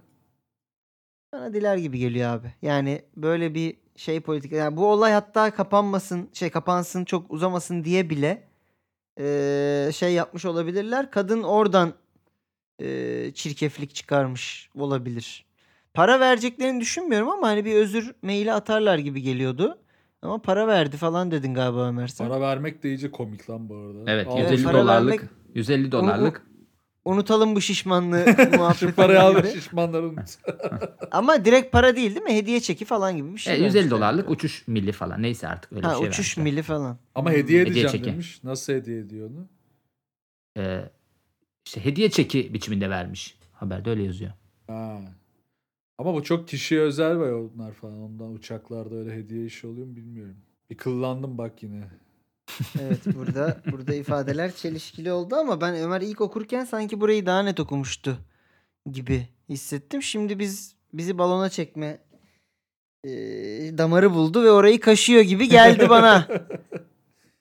[1.32, 2.52] Bana diler gibi geliyor abi.
[2.62, 4.56] Yani böyle bir şey politika.
[4.56, 8.48] Yani bu olay hatta kapanmasın, şey kapansın, çok uzamasın diye bile
[9.20, 11.10] eee, şey yapmış olabilirler.
[11.10, 11.94] Kadın oradan
[12.80, 15.44] eee, çirkeflik çıkarmış olabilir.
[15.94, 19.78] Para vereceklerini düşünmüyorum ama hani bir özür maili atarlar gibi geliyordu.
[20.24, 22.28] Ama para verdi falan dedin galiba Ömer sen.
[22.28, 23.98] Para vermek de iyice komik lan bu arada.
[24.12, 26.42] Evet Al, 150 para dolarlık vermek- 150 dolarlık.
[27.04, 29.42] Unutalım bu şişmanlığı Şu muhabbeti parayı al gibi.
[29.42, 30.16] ve şişmanların.
[31.10, 32.34] Ama direkt para değil değil mi?
[32.34, 33.54] Hediye çeki falan gibi bir şey.
[33.54, 33.90] E, 150 vermişler.
[33.98, 35.22] dolarlık uçuş milli falan.
[35.22, 36.44] Neyse artık öyle Ha, bir şey uçuş vermişler.
[36.44, 36.98] mili falan.
[37.14, 38.04] Ama hediye Hediye edeceğim çeki.
[38.04, 38.40] demiş.
[38.44, 39.46] Nasıl hediye ediyor onu?
[40.58, 40.80] Ee,
[41.66, 43.38] işte hediye çeki biçiminde vermiş.
[43.52, 44.32] Haberde öyle yazıyor.
[44.66, 44.98] Ha.
[45.98, 48.02] Ama bu çok kişiye özel ve onlar falan.
[48.02, 50.36] Ondan uçaklarda öyle hediye işi oluyor mu bilmiyorum.
[50.70, 51.84] Bir kıllandım bak yine.
[52.80, 57.60] Evet burada burada ifadeler çelişkili oldu ama ben Ömer ilk okurken sanki burayı daha net
[57.60, 58.18] okumuştu
[58.90, 60.02] gibi hissettim.
[60.02, 61.98] Şimdi biz bizi balona çekme
[63.04, 63.10] e,
[63.78, 66.28] damarı buldu ve orayı kaşıyor gibi geldi bana.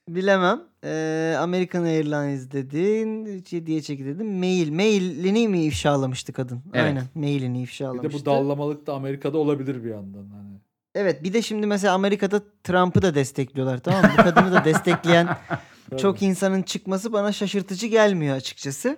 [0.09, 0.61] Bilemem.
[0.83, 3.25] E, American Airlines dedin.
[3.49, 4.25] Hediye çeki dedin.
[4.27, 4.71] Mail.
[4.71, 6.61] Mailini mi ifşalamıştı kadın?
[6.73, 6.85] Evet.
[6.85, 7.03] Aynen.
[7.15, 8.09] Mailini Bir ifşalamıştı.
[8.09, 10.29] de bu dallamalık da Amerika'da olabilir bir yandan.
[10.29, 10.53] Hani.
[10.95, 14.09] Evet bir de şimdi mesela Amerika'da Trump'ı da destekliyorlar tamam mı?
[14.17, 15.37] Bu kadını da destekleyen
[15.97, 18.97] çok insanın çıkması bana şaşırtıcı gelmiyor açıkçası.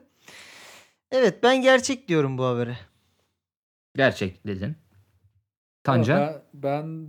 [1.11, 2.77] Evet ben gerçek diyorum bu habere.
[3.95, 4.75] Gerçek dedin.
[5.83, 6.43] Tanca.
[6.53, 7.07] Ben, ben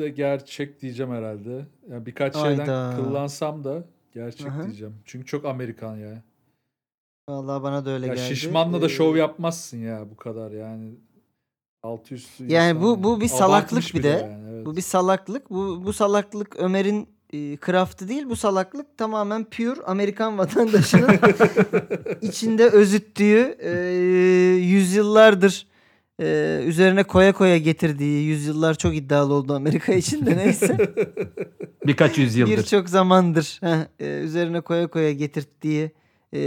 [0.00, 1.64] de gerçek diyeceğim herhalde.
[1.90, 2.92] Yani birkaç şeyden Hayda.
[2.96, 3.84] kıllansam da
[4.14, 4.64] gerçek Aha.
[4.64, 4.94] diyeceğim.
[5.04, 6.22] Çünkü çok Amerikan ya.
[7.28, 8.26] Vallahi bana da öyle ya geldi.
[8.36, 10.90] şişmanla da Ee, şov yapmazsın ya bu kadar yani.
[11.82, 14.08] Altı üstü Yani bu- bu bir salaklık bir de.
[14.08, 14.66] yani, evet.
[14.66, 15.50] Bu bir salaklık.
[15.50, 18.28] Bu bu salaklık Ömer'in e, craftı değil.
[18.28, 21.18] Bu salaklık tamamen pure Amerikan vatandaşının
[22.22, 23.70] içinde özüttüğü e,
[24.64, 25.66] yüzyıllardır
[26.20, 30.94] e, üzerine koya koya getirdiği yüzyıllar çok iddialı oldu Amerika için de neyse.
[31.86, 32.56] Birkaç yüzyıldır.
[32.56, 35.90] Birçok zamandır heh, e, üzerine koya koya getirttiği
[36.32, 36.40] e,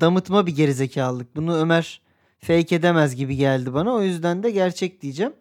[0.00, 1.36] damıtma bir gerizekalılık.
[1.36, 2.00] Bunu Ömer
[2.38, 3.94] fake edemez gibi geldi bana.
[3.94, 5.32] O yüzden de gerçek diyeceğim.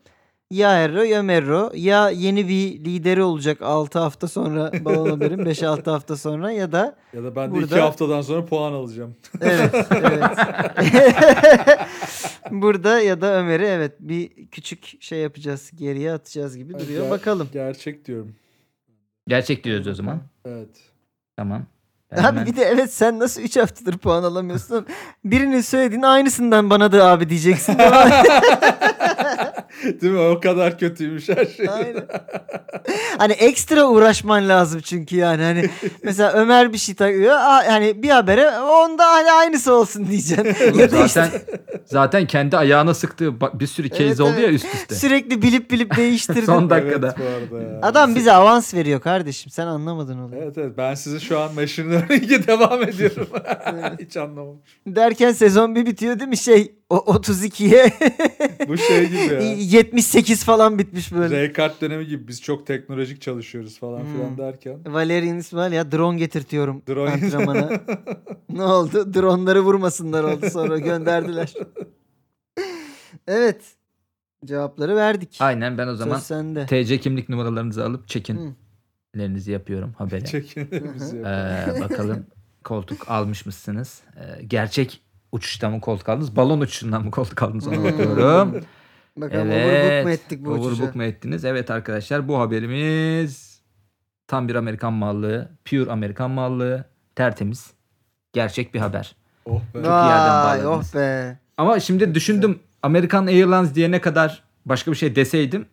[0.51, 5.91] Ya Erro ya Merro ya yeni bir lideri olacak 6 hafta sonra Balon Haber'in 5-6
[5.91, 9.15] hafta sonra ya da Ya da ben de Burada- iki haftadan sonra puan alacağım.
[9.41, 10.23] evet evet.
[12.51, 17.05] Burada ya da Ömer'i evet bir küçük şey yapacağız geriye atacağız gibi duruyor.
[17.05, 17.49] Ger- Bakalım.
[17.53, 18.35] Gerçek diyorum.
[19.27, 20.21] Gerçek diyoruz o zaman.
[20.45, 20.69] Evet.
[21.37, 21.65] Tamam.
[22.11, 24.85] Ben Abi hemen- bir de evet sen nasıl 3 haftadır puan alamıyorsun?
[25.25, 27.77] Birinin söylediğin aynısından bana da abi diyeceksin.
[29.83, 30.19] Değil mi?
[30.19, 31.69] O kadar kötüymüş her şey.
[31.69, 32.07] Aynen.
[33.17, 35.69] Hani ekstra uğraşman lazım çünkü yani hani
[36.03, 40.43] mesela Ömer bir şey takıyor aa, hani bir habere onda hani aynısı olsun diyeceksin.
[40.79, 41.41] Ya da zaten işte
[41.85, 44.53] zaten kendi ayağına sıktığı bir sürü case Evet, oldu ya evet.
[44.53, 44.95] üst üste.
[44.95, 46.45] sürekli bilip bilip değiştirdin.
[46.45, 47.15] Son dakikada.
[47.21, 47.79] Evet ya.
[47.81, 50.41] Adam bize avans veriyor kardeşim sen anlamadın olayı.
[50.43, 53.27] Evet evet ben sizi şu an machine learning'e devam ediyorum.
[53.99, 54.61] Hiç anlamadım.
[54.87, 57.93] Derken sezon bir bitiyor değil mi şey o 32'ye
[58.67, 59.41] Bu şey gibi ya.
[59.41, 61.37] 78 falan bitmiş böyle.
[61.39, 64.13] Raykart dönemi gibi biz çok teknolojik çalışıyoruz falan Hmm.
[64.13, 64.77] filan derken.
[64.87, 67.69] Valerian İsmail ya drone getirtiyorum Drone- antrenmana.
[68.49, 69.13] ne oldu?
[69.13, 71.53] Dronları vurmasınlar oldu sonra gönderdiler.
[73.27, 73.61] evet.
[74.45, 75.37] Cevapları verdik.
[75.39, 76.19] Aynen ben o zaman.
[76.67, 78.07] TC kimlik numaralarınızı alıp Hı.
[78.07, 80.25] çekinlerinizi yapıyorum habere.
[80.25, 81.17] Çekin bizi.
[81.17, 82.25] Ee, bakalım
[82.63, 84.01] koltuk almış mısınız?
[84.17, 85.01] Ee, gerçek
[85.33, 86.35] uçuştan mı koltuk aldınız?
[86.35, 88.55] Balon uçuşundan mı koltuk aldınız ona bakıyorum.
[89.17, 89.85] Bakalım evet.
[89.85, 90.69] overbook mu ettik bu uçuşa?
[90.69, 91.45] Overbook mu ettiniz?
[91.45, 93.61] Evet arkadaşlar bu haberimiz
[94.27, 95.49] tam bir Amerikan mallığı.
[95.65, 96.85] Pure Amerikan mallığı.
[97.15, 97.71] Tertemiz.
[98.33, 99.15] Gerçek bir haber.
[99.45, 99.79] Oh be.
[99.79, 100.91] iyi yerden Vay bağladınız.
[100.95, 101.37] oh be.
[101.57, 105.65] Ama şimdi düşündüm American Airlines diyene kadar başka bir şey deseydim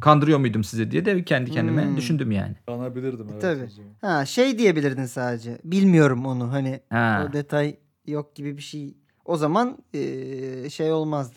[0.00, 1.96] kandırıyor muydum size diye de kendi kendime Hmm.
[1.96, 2.54] düşündüm yani.
[2.66, 3.42] Kanabilirdim evet.
[3.42, 3.68] Tabii.
[4.00, 5.58] Ha şey diyebilirdin sadece.
[5.64, 7.26] Bilmiyorum onu hani Ha.
[7.30, 7.76] o detay
[8.06, 8.94] yok gibi bir şey.
[9.24, 11.34] O zaman eee, şey olmazdı.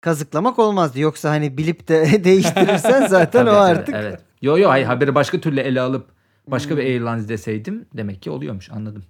[0.00, 1.00] Kazıklamak olmazdı.
[1.00, 3.94] Yoksa hani bilip de değiştirirsen zaten Tabii, o artık.
[3.98, 4.20] Evet.
[4.42, 6.06] Yo yo hayır haberi başka türlü ele alıp
[6.48, 6.90] başka bir Hmm.
[6.90, 9.04] airlines deseydim demek ki oluyormuş anladım.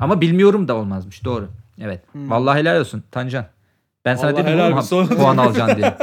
[0.00, 1.48] Ama bilmiyorum da olmazmış doğru.
[1.80, 2.02] Evet.
[2.12, 2.30] Hmm.
[2.30, 3.46] Vallahi helal olsun Tancan.
[4.04, 5.98] Ben sana Vallahi dedim ha- puan alacaksın diye.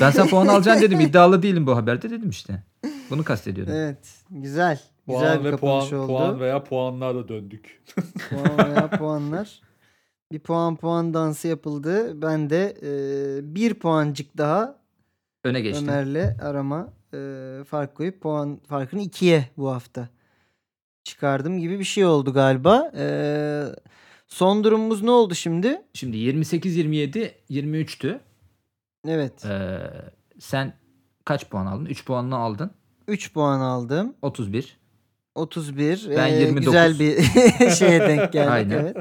[0.00, 1.00] Ben sana puan alacaksın dedim.
[1.06, 2.62] iddialı değilim bu haberde dedim işte.
[3.10, 3.74] Bunu kastediyordum.
[3.74, 3.98] Evet.
[4.30, 4.80] Güzel.
[5.10, 6.06] Güzel Puan bir ve puan, oldu.
[6.06, 7.82] puan veya puanlarla döndük.
[8.30, 9.60] Puan veya puanlar.
[10.32, 12.22] Bir puan puan dansı yapıldı.
[12.22, 14.76] Ben de eee, bir puancık daha
[15.44, 15.88] Öne geçtim.
[15.88, 20.08] Ömer'le arama eee, fark koyup puan farkını ikiye bu hafta
[21.04, 22.92] çıkardım gibi bir şey oldu galiba.
[22.96, 23.64] Eee,
[24.28, 25.82] son durumumuz ne oldu şimdi?
[25.94, 28.20] Şimdi 28 27 23'tü.
[29.08, 29.44] Evet.
[29.44, 29.78] Ee,
[30.38, 30.72] sen
[31.24, 31.84] kaç puan aldın?
[31.86, 32.70] 3 puanını aldın.
[33.08, 34.14] 3 puan aldım.
[34.22, 34.79] 31.
[35.34, 36.10] 31.
[36.16, 36.64] Ben eee, 29.
[36.66, 37.22] Güzel bir
[37.70, 38.50] şeye denk geldik.
[38.50, 38.78] Aynen.
[38.78, 38.96] Evet.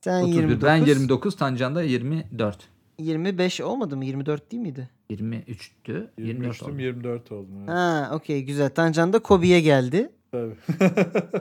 [0.00, 0.36] Sen 31.
[0.36, 0.62] 29.
[0.62, 1.36] Ben 29.
[1.36, 2.58] Tancan da 24.
[2.98, 4.04] 25 olmadı mı?
[4.04, 4.88] 24 değil miydi?
[5.10, 6.06] 23'tü.
[6.18, 6.80] 24 23'tüm oldu.
[6.80, 7.54] 24 oldum.
[7.58, 7.68] Evet.
[7.68, 8.70] Ha, okey güzel.
[8.70, 10.10] Tancan da Kobe'ye geldi.
[10.32, 10.54] Tabii.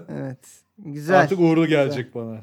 [0.09, 0.39] Evet.
[0.78, 1.20] Güzel.
[1.20, 2.38] Artık uğurlu gelecek bana.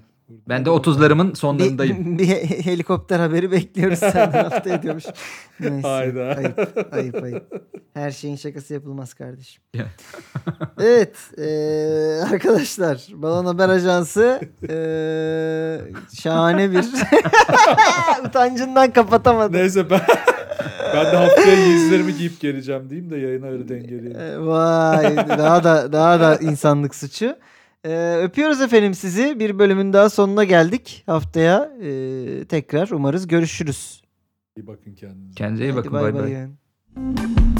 [0.49, 2.19] Ben de 30'larımın bir, sonlarındayım.
[2.19, 2.27] bir
[2.65, 5.05] helikopter haberi bekliyoruz senden hafta ediyormuş.
[5.61, 5.89] Neyse.
[5.89, 6.23] Hayda.
[6.23, 6.59] Ayıp,
[6.93, 7.47] ayıp, ayıp.
[7.95, 9.63] Her şeyin şakası yapılmaz kardeşim.
[10.81, 11.17] Evet.
[11.39, 13.07] eee, arkadaşlar.
[13.15, 15.81] Balon Haber Ajansı eee,
[16.23, 16.85] şahane bir
[18.29, 19.57] utancından kapatamadı.
[19.57, 20.01] Neyse ben
[20.95, 24.21] ben de haftaya giysilerimi giyip geleceğim diyeyim de yayına öyle dengeleyelim.
[24.21, 27.37] Ee, Vay daha da daha da insanlık suçu.
[27.85, 29.41] Ee, öpüyoruz efendim sizi.
[29.41, 31.03] Bir bölümün daha sonuna geldik.
[31.07, 34.03] Haftaya e, tekrar umarız görüşürüz.
[34.57, 35.35] İyi bakın kendinize.
[35.35, 35.93] Kendinize iyi Hadi bakın.
[35.93, 36.23] Bay bay.
[36.97, 37.52] bay.